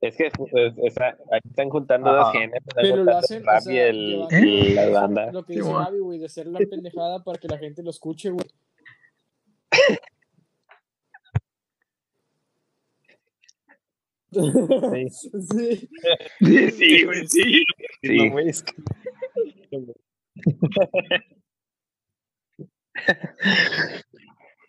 [0.00, 0.32] Es que es-
[0.84, 2.18] es- ahí están juntando Ajá.
[2.24, 2.68] dos géneros.
[2.74, 5.30] Pero lo hacen, el rap o sea, y, el, y la banda.
[5.32, 5.68] lo que dice.
[5.72, 8.46] Gaby, güey, de hacer la pendejada para que la gente lo escuche, güey.
[14.32, 15.08] Sí.
[15.10, 15.88] Sí.
[16.40, 17.62] Sí, sí, güey, sí.
[18.02, 18.16] Sí.
[18.16, 18.74] No, güey, es que-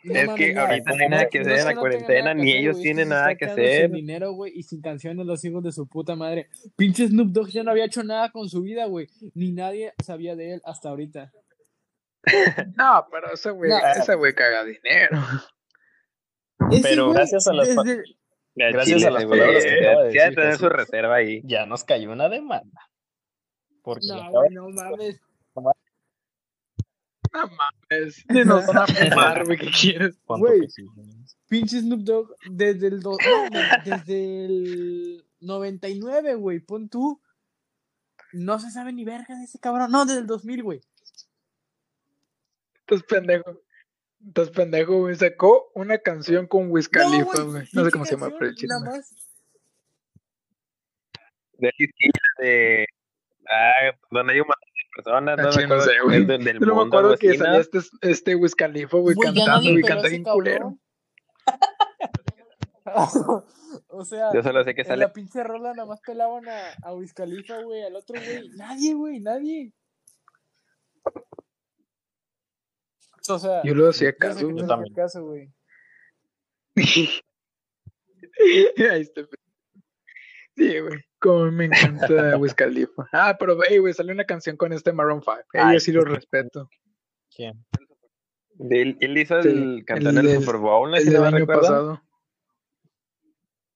[0.06, 2.60] No Es que ahorita no, hay nada que hacer es en la cuarentena, ni hacer,
[2.62, 3.92] ellos tienen nada que quedando sin hacer.
[3.92, 6.50] dinero, güey, y sin canciones los hijos de su puta madre.
[6.76, 9.08] Pinche Snoop Dogg ya no había hecho nada con su vida, güey.
[9.34, 11.32] Ni nadie sabía de él hasta ahorita.
[12.78, 13.78] No, pero ese güey, No.
[13.98, 15.18] ese güey caga dinero.
[16.82, 18.04] Pero güey, gracias a las pa- desde-
[18.56, 21.42] Gracias Chile, a las güey, palabras que acaba de decir tener su reserva ahí.
[21.46, 22.82] ya nos cayó una demanda.
[23.82, 25.20] Porque No, güey, no mames.
[27.34, 28.26] No mames.
[28.30, 30.18] Ni nos van a fumar, güey, ¿qué quieres?
[30.26, 30.68] ¿cuánto Güey.
[31.48, 37.22] Pinche Snoop Dogg desde el, do- no, no, desde el 99, güey, pon tú.
[38.32, 39.92] No se sabe ni verga de ese cabrón.
[39.92, 40.82] No, desde el 2000, güey.
[42.80, 43.62] Estás pendejo.
[44.26, 45.16] Estás pendejo, güey.
[45.16, 47.68] Sacó una canción con Wiz Khalifa, No, güey.
[47.74, 49.14] No sé cómo se llama, pero el más.
[51.58, 51.72] De
[52.40, 52.86] de.
[53.48, 54.54] Ah, donde hay un de
[54.96, 55.40] personas.
[55.40, 55.84] Ah, No me no acuerdo.
[55.84, 56.22] sé, güey.
[56.22, 58.98] es del, del Yo no me mundo, acuerdo algo que salía este, este Wiz Khalifa,
[58.98, 60.78] güey, Güey, cantando nadie y peló a canta bien culero.
[63.88, 65.06] o sea, Yo solo sé que en sale.
[65.06, 68.50] la pinche rola nada más pelaban a, a Wiz Khalifa, güey, al otro güey.
[68.56, 69.74] Nadie, güey, nadie.
[73.30, 74.56] O sea, Yo lo hacía yo caso, güey.
[74.62, 74.94] te también.
[74.94, 75.50] hacía caso, güey.
[78.92, 79.22] Ahí está.
[80.56, 81.00] Sí, güey.
[81.20, 83.08] Como me encanta Wiz Khalifa.
[83.12, 85.38] Ah, pero, hey, güey, salió una canción con este Maroon 5.
[85.54, 86.70] Hey, Ay, yo sí lo respeto.
[87.36, 87.66] ¿Quién?
[88.70, 90.98] Él, él hizo Sí, el cantón el del Super Bowl, ¿no?
[90.98, 91.62] El del año recuerdo.
[91.62, 92.02] pasado.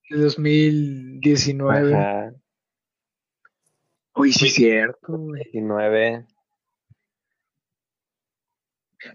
[0.10, 1.96] El 2019.
[1.96, 2.32] Ajá,
[4.16, 5.44] Uy, sí, cierto, güey.
[5.52, 6.26] 19.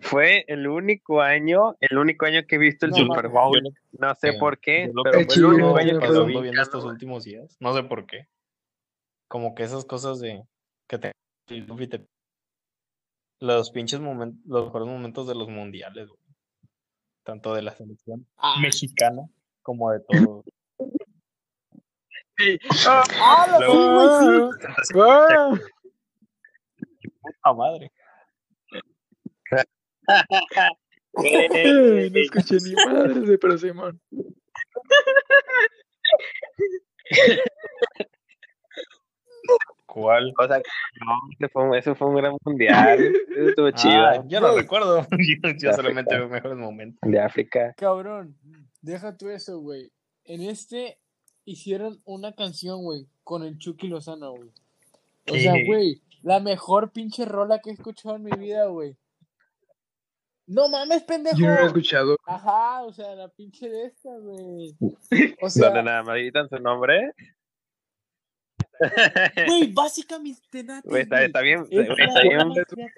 [0.01, 3.61] Fue el único año, el único año que he visto el No Super Bowl.
[3.93, 6.41] No sé eh, por qué, lo pero que fue el único año que lo vi.
[6.41, 7.57] viendo estos últimos días.
[7.61, 8.28] No sé por qué.
[9.28, 10.45] Como que esas cosas de
[10.89, 11.12] que te
[13.41, 16.20] los pinches momentos, los mejores momentos de los mundiales, güey.
[17.24, 19.22] Tanto de la selección Ah, mexicana
[19.62, 20.45] como de todo.
[22.39, 22.59] Sí.
[22.89, 25.09] Ah, ¡Ah, la Luego- sí, güey,
[25.59, 25.62] sí!
[27.45, 27.93] ah, ¡A madre!
[31.24, 34.00] eh, no escuché ni madres de pero Simón.
[39.86, 40.32] ¿Cuál?
[40.38, 42.98] O sea, no, ese fue, un- ese fue un gran mundial.
[43.36, 43.94] Eso estuvo chido.
[44.07, 45.07] Ah, yo no recuerdo.
[45.18, 46.98] Yo, yo solamente veo mejores momentos.
[47.03, 47.74] De África.
[47.76, 48.36] Cabrón,
[48.80, 49.92] deja tú eso, güey.
[50.24, 50.98] En este
[51.44, 54.50] hicieron una canción, güey, con el Chucky Lozano, güey.
[55.30, 58.96] O sea, güey, la mejor pinche rola que he escuchado en mi vida, güey.
[60.47, 61.36] No mames, pendejo.
[61.38, 62.16] Yo no lo he escuchado.
[62.26, 64.76] Ajá, o sea, la pinche de esta, güey.
[64.80, 67.12] O Donde sea, nada más gritan su nombre.
[69.47, 72.53] güey, básicamente tenates, Güey, está, bien, Es está bien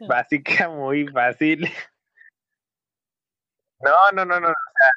[0.08, 1.68] básica, muy fácil.
[3.80, 4.48] No, no, no, no.
[4.48, 4.90] o sea,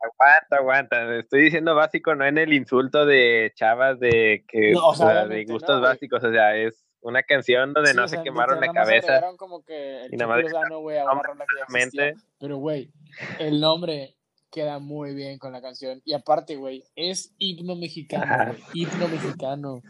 [0.00, 1.18] aguanta, aguanta.
[1.18, 5.06] Estoy diciendo básico, no en el insulto de chavas de que, No, o o sea,
[5.06, 6.24] sea, de gustos no, básicos.
[6.24, 9.12] O sea, es una canción donde Sí, no o se quemaron la cabeza.
[9.12, 12.14] agregaron como que el Y nada más Lozano, a una rola que existía.
[12.38, 12.90] Pero, güey,
[13.38, 14.16] el nombre
[14.50, 16.00] queda muy bien con la canción.
[16.04, 18.62] Y aparte, güey, es himno mexicano, güey.
[18.72, 19.82] Himno mexicano.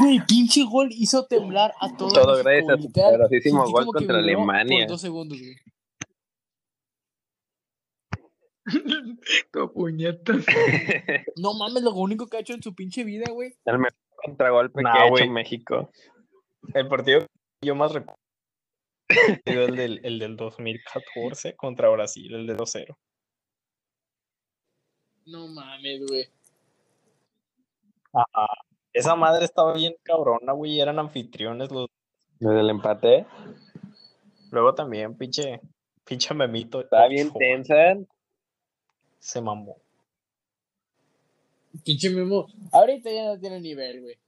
[0.00, 3.10] Güey, pinche gol hizo temblar a todo, Todo México, gracias a literal.
[3.10, 4.84] poderosísimo gol contra Alemania.
[4.84, 5.56] Por dos segundos, güey.
[11.36, 13.56] No mames, lo único que ha hecho en su pinche vida, güey.
[14.24, 15.90] Contragolpe Nah, que ha México.
[16.74, 18.20] El partido que yo más recuerdo
[19.08, 22.96] es el del, el del 2014 contra Brasil, el de 2-0.
[25.26, 26.28] No mames, güey.
[28.92, 30.80] Esa madre estaba bien cabrona, güey.
[30.80, 31.88] Eran anfitriones los.
[32.38, 33.26] Desde el empate.
[34.50, 35.60] Luego también, pinche,
[36.04, 36.80] pinche memito.
[36.80, 37.96] Estaba bien tensa.
[39.18, 39.76] Se mamó.
[41.84, 42.46] Pinche Memo.
[42.72, 44.18] Ahorita ya no tiene nivel, güey.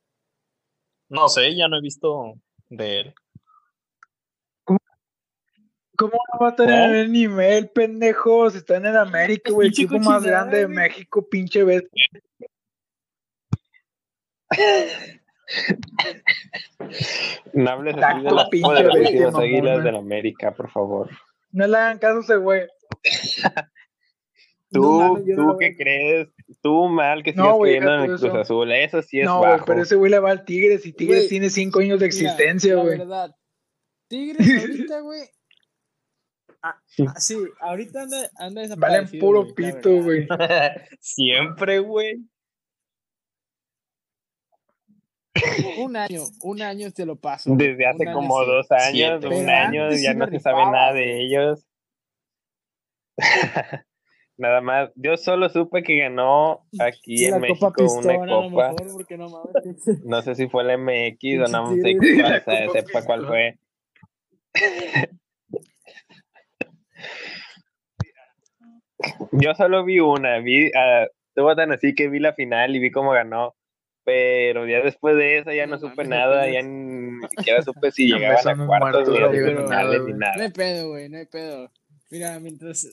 [1.09, 2.35] No sé, ya no he visto
[2.69, 3.15] de él.
[5.97, 8.55] ¿Cómo no va a tener el nivel, pendejos?
[8.55, 9.69] Está en el América, güey.
[9.69, 10.69] El equipo más grande de.
[10.69, 11.85] México, pinche vez.
[17.53, 21.11] No hables así de las pinche poderosísimas bestia águilas de la América, por favor.
[21.51, 22.67] No le hagan caso a ese güey.
[24.71, 26.29] Tú, No no tú voy qué crees,
[26.61, 28.37] tú mal que No, sigues creyendo en el Cruz eso.
[28.39, 29.65] Azul, eso sí es No, bajo.
[29.65, 32.83] pero ese güey le va al Tigres y Tigres tiene cinco años de existencia, la
[32.83, 32.99] güey.
[32.99, 33.35] verdad,
[34.09, 34.39] Tigres
[34.89, 35.21] ahorita, güey.
[36.63, 36.77] ah,
[37.09, 39.21] ah, sí, ahorita anda, anda Valen desaparecido.
[39.27, 40.29] puro güey, la pito, güey.
[41.01, 42.21] Siempre, güey.
[45.79, 47.51] Un año, un año te lo paso.
[47.57, 49.27] Desde hace un como dos años, Siete.
[49.29, 51.67] un Pero año, ya no se sabe nada de ellos.
[54.43, 58.73] Nada más, yo solo supe que ganó aquí en México una a lo copa.
[58.73, 60.05] mejor, porque no mames.
[60.05, 63.59] No sé si fue la MX o Pinche no sé cuál, sea, sepa cuál fue.
[69.31, 72.91] Yo solo vi una, vi, ah, estuvo tan así que vi la final y vi
[72.91, 73.55] cómo ganó,
[74.03, 78.07] pero ya después de esa ya no, No supe nada, ya ni siquiera supe si
[78.13, 80.19] llegaban a cuartos ni a semifinales ni güey.
[80.19, 80.53] No hay nada.
[80.53, 81.71] pedo, güey, no hay pedo.
[82.11, 82.89] Mira, mientras,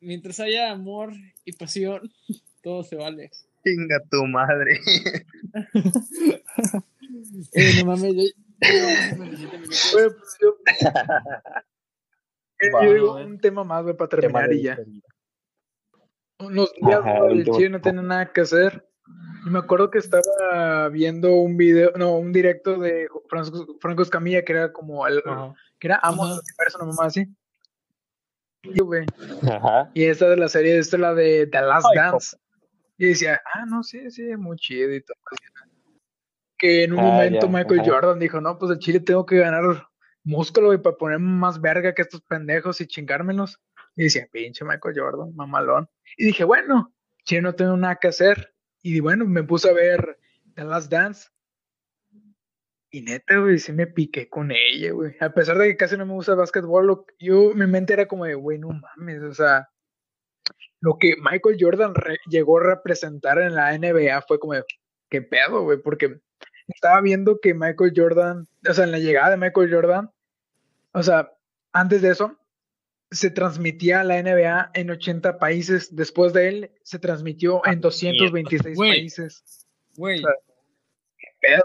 [0.00, 1.12] mientras haya amor
[1.44, 2.10] y pasión,
[2.62, 3.30] todo se vale.
[3.64, 4.80] Chinga tu madre.
[7.52, 8.22] Eh, no mames, ya-
[8.60, 9.90] ya llevamos 57 minutos.
[9.92, 10.56] Güey, pues yo,
[12.82, 14.78] yo digo un tema más, güey, para terminar y ya.
[16.40, 18.86] Unos días, el chile no tenía nada que hacer.
[19.46, 24.44] Y me acuerdo que estaba viendo un video, no, un directo de Franco, Franco Escamilla,
[24.44, 25.22] que era como el,
[25.78, 27.24] que era Amo del Universo, una mamá así.
[28.74, 29.06] Y, güey,
[29.50, 29.90] Ajá.
[29.94, 32.36] y esta de la serie, esta es la de The Last Ay, Dance.
[32.98, 35.16] Y decía, ah, no, sí, sí, muy chido y todo.
[36.58, 37.90] Que en un Ah, momento ya, Michael ajá.
[37.90, 39.86] Jordan dijo, no, pues el Chile tengo que ganar
[40.24, 43.60] músculo, güey, para ponerme más verga que estos pendejos y chingármelos.
[43.94, 45.88] Y decía, pinche Michael Jordan, mamalón.
[46.16, 46.92] Y dije, bueno,
[47.24, 48.54] Chile no tengo nada que hacer.
[48.82, 50.18] Y bueno, me puse a ver
[50.54, 51.28] The Last Dance.
[52.90, 55.16] Y neta, güey, sí me piqué con ella, güey.
[55.20, 58.24] A pesar de que casi no me gusta el básquetbol, yo, mi mente era como
[58.24, 59.68] de, güey, no mames, o sea,
[60.80, 61.94] lo que Michael Jordan
[62.28, 64.64] llegó a representar en la NBA fue como de,
[65.08, 66.20] qué pedo, güey, porque
[66.68, 70.10] estaba viendo que Michael Jordan, o sea, en la llegada de Michael Jordan,
[70.92, 71.32] o sea,
[71.72, 72.36] antes de eso,
[73.10, 75.94] se transmitía la NBA en 80 países.
[75.94, 78.90] Después de él, se transmitió en 226 Güey.
[78.90, 79.66] países.
[79.96, 80.18] Güey.
[80.18, 80.34] O sea,
[81.40, 81.64] pedo.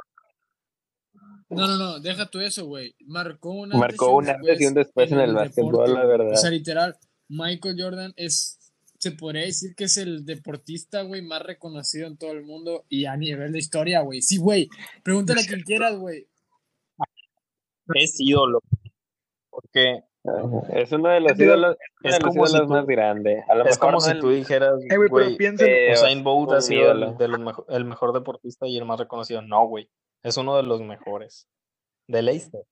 [1.51, 2.95] No, no, no, deja tú eso, güey.
[3.05, 6.31] Marcó un Marcó un antes y un después en el básquetbol, la verdad.
[6.33, 6.95] O sea, literal,
[7.27, 8.57] Michael Jordan es,
[8.99, 13.05] se podría decir que es el deportista, güey, más reconocido en todo el mundo y
[13.05, 14.21] a nivel de historia, güey.
[14.21, 14.69] Sí, güey.
[15.03, 16.27] Pregúntale a quien quieras, güey.
[17.95, 18.59] Es ídolo.
[19.49, 20.03] Porque.
[20.73, 23.43] Es uno de los ídolos, uno es de los como si ídolos tú- más grandes.
[23.49, 25.93] A lo es mejor como no si el- tú dijeras, Eh, güey, pero piensen, eh,
[25.93, 27.09] Usain Bolt ha sido ídolo.
[27.13, 29.41] el, de los mejo- el mejor deportista y el más reconocido.
[29.41, 29.89] No, güey.
[30.23, 31.47] Es uno de los mejores.
[32.07, 32.65] De la historia.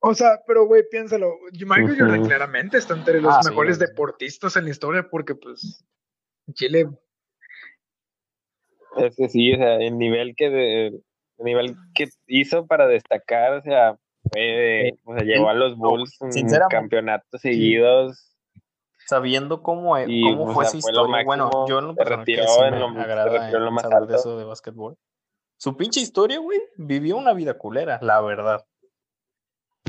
[0.00, 1.34] O sea, pero güey, piénsalo.
[1.52, 1.98] Michael Ujú.
[2.00, 5.84] Jordan claramente está entre los Ah, mejores deportistas en la historia porque, pues,
[6.54, 6.88] Chile,
[8.96, 10.86] Es que sí, o sea, el nivel que de-
[11.38, 13.96] el nivel que hizo para destacar, o sea,
[14.32, 18.34] fue, o sea, llevó a los Bulls en campeonatos seguidos.
[19.06, 21.24] Sabiendo cómo, e- Y, cómo o fue sea, su fue lo historia.
[21.24, 23.82] bueno, yo en lo se retiró sí en lo- se agrada retiró en lo más
[23.82, 24.16] saber de alto.
[24.16, 24.96] eso de básquetbol.
[25.58, 28.64] Su pinche historia, güey, vivió una vida culera, la verdad.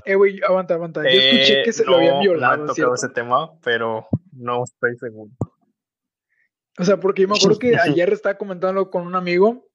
[0.03, 1.03] eh, güey, aguanta, aguanta.
[1.03, 4.07] Yo escuché Eh, que se no, lo habían No violado, he tocado ese tema, pero
[4.33, 5.31] no estoy seguro.
[6.79, 9.67] O sea, porque yo me acuerdo que ayer estaba comentándolo con un amigo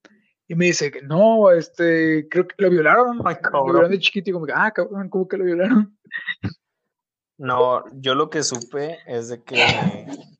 [0.48, 3.20] y me dice que no, este, creo que lo violaron.
[3.24, 5.96] Ay, lo violaron de chiquito y como que, ah, cabrón, ¿cómo que lo violaron?
[7.36, 9.56] No, yo lo que supe es de que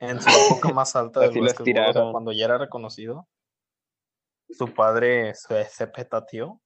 [0.00, 2.12] en su época más alta del Así lo básquetbol, o sea, estiraron.
[2.12, 3.26] cuando ya era reconocido,
[4.50, 6.60] su padre se, se petateó,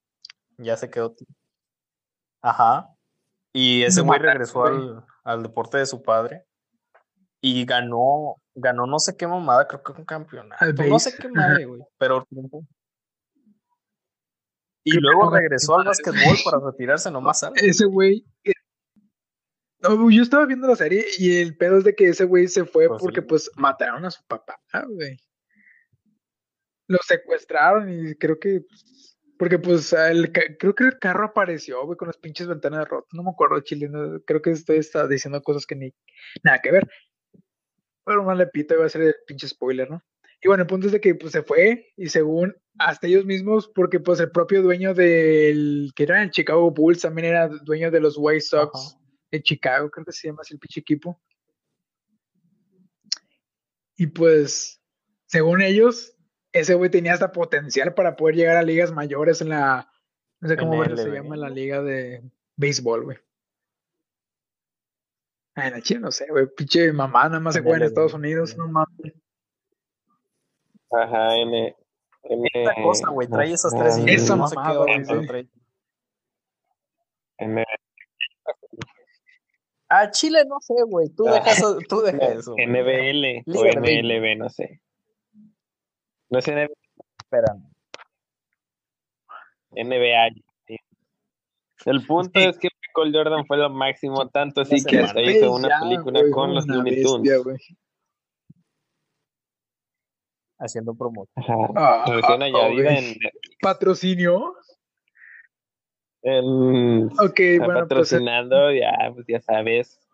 [0.58, 1.14] ya se quedó.
[2.42, 2.88] Ajá.
[3.52, 6.44] Y ese güey regresó al, al deporte de su padre
[7.40, 10.64] y ganó, ganó no sé qué mamada, creo que un campeonato.
[10.88, 12.26] No sé qué madre, güey, pero.
[14.84, 17.60] Y Creo luego regresó al básquetbol para retirarse nomás alto.
[17.62, 18.24] Ese güey.
[19.80, 22.64] No, yo estaba viendo la serie y el pedo es de que ese güey se
[22.64, 23.26] fue Pues porque sí.
[23.28, 24.58] pues mataron a su papá,
[24.88, 25.18] güey.
[26.88, 28.62] Lo secuestraron y creo que
[29.38, 33.10] porque pues el, creo que el carro apareció, güey, con las pinches ventanas rotas.
[33.12, 35.94] No me acuerdo, chile, no- creo que estoy está diciendo cosas que ni
[36.42, 36.88] nada que ver.
[38.04, 40.02] Pero más le pito, iba a ser el pinche spoiler, ¿no?
[40.40, 43.70] Y bueno, el punto es de que pues se fue y según hasta ellos mismos,
[43.72, 48.00] porque pues el propio dueño del, que era el Chicago Bulls, también era dueño de
[48.00, 48.96] los White Sox
[49.30, 51.20] de Chicago, creo que se llama así el pinche equipo.
[53.96, 54.80] Y pues,
[55.26, 56.16] según ellos,
[56.52, 59.90] ese güey tenía hasta potencial para poder llegar a ligas mayores en la,
[60.40, 62.22] no sé cómo verga se llama la liga de
[62.56, 63.18] béisbol, güey.
[65.54, 68.56] Ay, la chile no sé, güey, pinche mamá, nada más se juega en Estados Unidos,
[68.56, 69.14] no mames.
[70.90, 71.76] Ajá, N.
[72.22, 74.94] N Esta cosa, güey, trae esas tres siglas, Esa no mamada, güey,
[77.38, 77.64] N-
[79.90, 81.08] Ah, Chile no sé, güey.
[81.08, 82.54] Tú deja eso, tú deja eso.
[82.58, 83.64] NBL o.
[83.80, 84.82] MLB, no sé.
[86.30, 86.68] No sé
[87.18, 87.54] Espera.
[89.70, 90.28] NBA.
[90.66, 90.76] sí.
[91.84, 95.68] El punto es que Michael Jordan fue lo máximo, tanto así que hasta hizo una
[95.68, 97.44] Ya, película con los Looney Tunes.
[100.58, 101.28] Haciendo promoción.
[101.76, 102.96] Ah, Recién añadida güey.
[102.98, 103.14] en,
[103.60, 104.56] ¿Patrocinio?
[106.22, 110.07] en Ok, está bueno, pues eh, patrocinando, ya, pues ya sabes.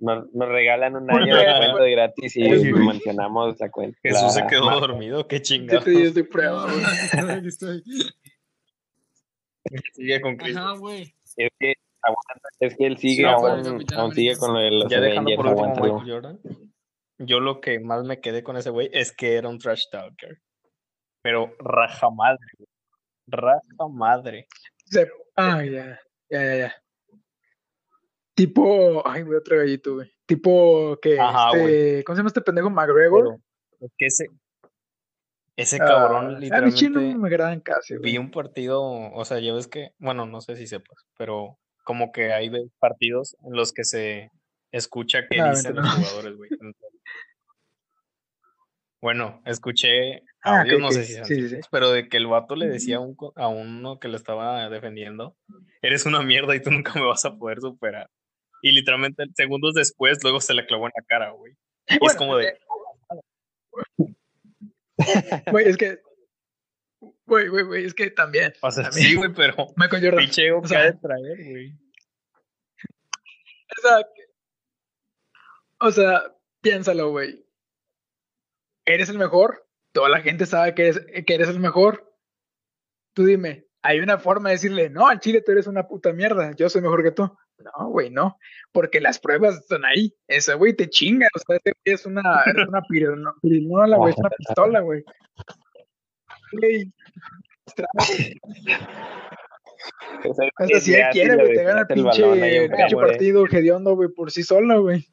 [0.00, 2.72] Nos, nos regalan un año de cuenta de gratis y güey.
[2.86, 3.98] mencionamos la cuenta.
[4.02, 4.80] Jesús se quedó marca.
[4.86, 5.84] dormido, qué yo chingados.
[5.84, 6.84] te digo, estoy prueba, güey.
[9.94, 10.60] Sigue con Cristo.
[10.60, 11.14] Ajá, güey.
[11.36, 14.60] Es que, aguanta, es que él sigue, Sí, no, aún, Capitán aún sigue con lo
[14.60, 15.94] de los Ya dejando Avengers, por último a aguántalo.
[16.00, 16.40] Michael Jordan.
[17.18, 20.38] Yo lo que más me quedé con ese güey es que era un trash talker.
[21.22, 22.68] Pero raja madre, güey.
[23.28, 24.46] Raja madre.
[24.84, 26.00] Se- Ah, ya,
[26.30, 26.74] ya, ya, ya.
[28.36, 30.12] Tipo, ay, güey, otro gallito, güey.
[30.26, 32.68] Tipo que Ajá, este, ¿cómo se llama este pendejo?
[32.68, 33.24] McGregor.
[33.24, 34.26] Pero es que ese,
[35.56, 39.40] ese Ah, cabrón a mí no literalmente me agradan casi, vi un partido, o sea,
[39.40, 43.72] ya ves que, bueno, no sé si sepas, pero como que hay partidos en los
[43.72, 44.30] que se
[44.70, 46.50] escucha qué Ah, dicen los jugadores, güey.
[46.52, 47.00] Entonces,
[49.00, 51.48] Bueno, escuché Ah, no sé si sean sí, sí, sí.
[51.48, 54.68] ciertos, pero de que el vato le decía a, un a uno que lo estaba
[54.68, 55.36] defendiendo,
[55.80, 58.10] eres una mierda y tú nunca me vas a poder superar.
[58.62, 61.54] Y literalmente segundos después, luego se le clavó en la cara, güey.
[62.00, 62.58] Y es como de,
[65.50, 66.00] Güey, es que.
[67.26, 68.52] Güey, güey, güey, es que también.
[68.62, 69.08] o sea, también.
[69.08, 70.20] sí, güey, pero Michael Jordan.
[70.20, 71.72] pinche ego o que sea, de traer, güey.
[73.68, 74.08] O sea,
[75.80, 77.44] o sea, piénsalo, güey.
[78.86, 79.68] ¿Eres el mejor?
[79.92, 82.14] Toda la gente sabe que eres, que eres el mejor.
[83.14, 86.52] Tú dime, hay una forma de decirle, no, al chile tú eres una puta mierda,
[86.56, 87.36] yo soy mejor que tú.
[87.58, 88.38] No, güey, no.
[88.72, 90.14] Porque las pruebas están ahí.
[90.28, 91.26] Ese güey te chinga.
[91.34, 95.02] O sea, ese güey es una, es una pirino- pirinola, güey, es una pistola, güey.
[96.52, 96.92] Güey,
[100.24, 103.06] O sea, si él quiere, güey, te gana el pinche, balón pinche güey.
[103.08, 105.06] partido hediondo, güey, por sí sola, güey.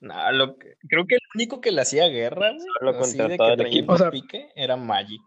[0.00, 3.28] Nah, lo que- creo que el único que le hacía guerra, güey, Solo así contra
[3.28, 3.92] de todo que el equipo.
[3.94, 5.22] O sea- pique, era Magic.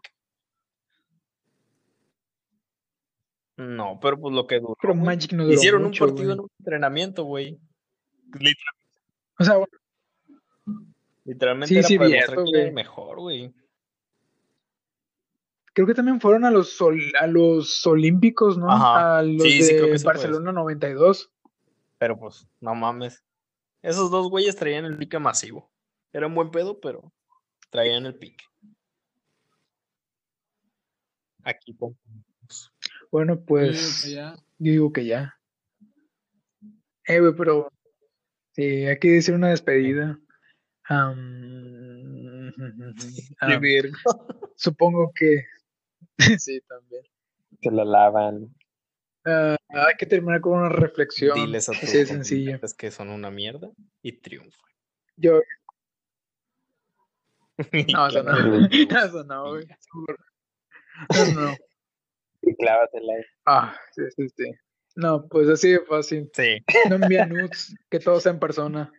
[3.60, 4.74] No, pero pues lo que duró.
[4.80, 5.04] Pero güey.
[5.04, 7.58] Magic no duró Hicieron mucho, un partido en un entrenamiento, güey.
[8.32, 8.74] Literal-
[9.38, 9.72] O sea, bueno,
[11.24, 13.54] Literalmente Sí, era sí, para demostrar quién era mejor, güey.
[15.74, 18.70] creo que también fueron a los sol- a los Olímpicos, ¿no?
[18.70, 19.18] Ajá.
[19.18, 21.30] A los Sí, sí, creo que de Barcelona 92.
[21.98, 23.22] Pero pues, no mames.
[23.82, 25.70] Esos dos güeyes traían el pique masivo.
[26.12, 27.12] Era un buen pedo, pero
[27.70, 28.44] traían el pique.
[31.44, 31.96] Aquí con
[33.10, 34.34] Bueno, Yo pues digo que ya.
[34.58, 35.38] yo digo que ya.
[37.06, 37.72] Eh, güey, pero
[38.52, 40.18] sí, hay que decir una despedida.
[44.56, 45.44] Supongo que
[46.38, 47.02] sí, también.
[47.62, 48.54] Se la lavan.
[49.24, 51.34] Ah, hay que terminar con una reflexión.
[51.34, 52.16] Diles a así sencilla.
[52.16, 53.70] contrincantes que son una mierda
[54.02, 54.70] y triunfan.
[55.16, 55.40] Yo,
[57.92, 58.66] no, eso no.
[58.70, 59.66] Eso no, güey.
[61.34, 61.54] No, no.
[62.42, 63.22] Y clávasela ahí.
[63.46, 64.52] Ah, sí, sí, sí.
[64.96, 66.30] No, pues así de fácil.
[66.34, 66.58] Sí.
[66.88, 68.92] No envían nudes, que todo sea en persona.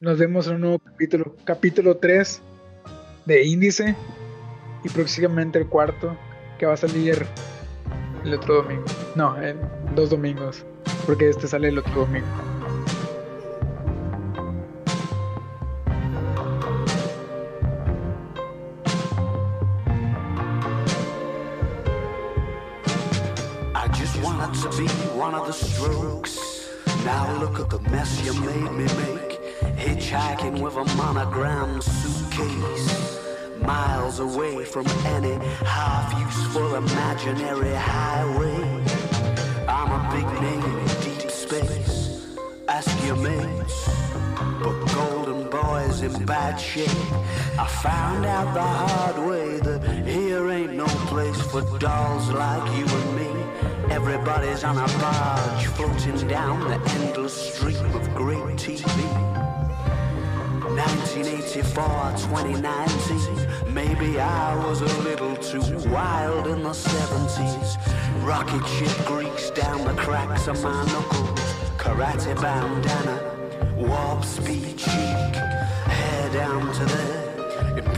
[0.00, 1.36] Nos vemos en un nuevo capítulo.
[1.44, 2.42] Capítulo 3
[3.26, 3.96] de Índice.
[4.84, 6.16] Y próximamente el cuarto,
[6.58, 7.26] que va a salir
[8.24, 8.84] el otro domingo.
[9.16, 9.58] No, en
[9.94, 10.64] dos domingos.
[11.06, 12.53] Porque este sale el otro domingo.
[25.46, 26.70] The strokes.
[27.04, 29.32] Now look at the mess you made me make.
[29.76, 33.20] Hitchhiking with a monogram suitcase.
[33.60, 35.34] Miles away from any
[35.66, 38.84] half useful imaginary highway.
[39.68, 42.36] I'm a big name in deep space.
[42.68, 43.88] Ask your mates.
[44.62, 46.88] But Golden Boy's in bad shape.
[47.58, 52.86] I found out the hard way that here ain't no place for dolls like you
[52.86, 53.73] and me.
[53.90, 58.84] Everybody's on a barge floating down the endless stream of great TV.
[60.74, 61.84] 1984,
[62.16, 67.76] 2019, Maybe I was a little too wild in the 70s.
[68.24, 71.40] Rocket ship Greeks down the cracks of my knuckles.
[71.76, 73.20] Karate bandana,
[73.76, 75.34] warp speed cheek.
[75.86, 77.23] Hair down to there,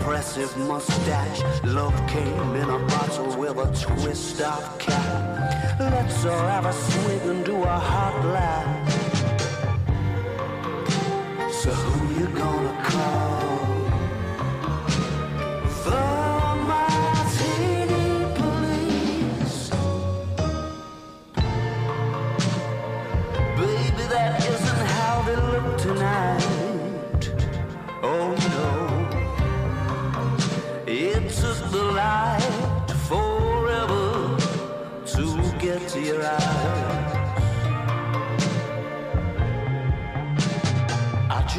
[0.07, 1.43] impressive mustache.
[1.65, 5.81] Love came in a bottle with a twist of cap.
[5.81, 8.93] Let's all have a swig and do a hot laugh.
[11.53, 12.76] So who you gonna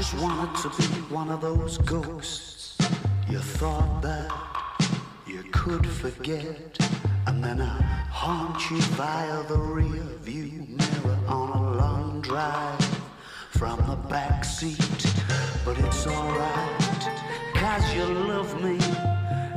[0.09, 2.77] just wanted to be one of those ghosts
[3.29, 4.31] you thought that
[5.25, 6.79] you could forget,
[7.25, 12.79] and then I haunt you via the rear view mirror on a long drive
[13.51, 14.77] from the back seat.
[15.65, 16.79] But it's alright,
[17.53, 18.79] cause you love me,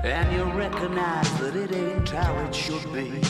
[0.02, 3.22] and you recognize that it ain't how it should be.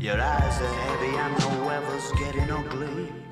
[0.00, 3.25] Your eyes are heavy and the weather's getting ugly.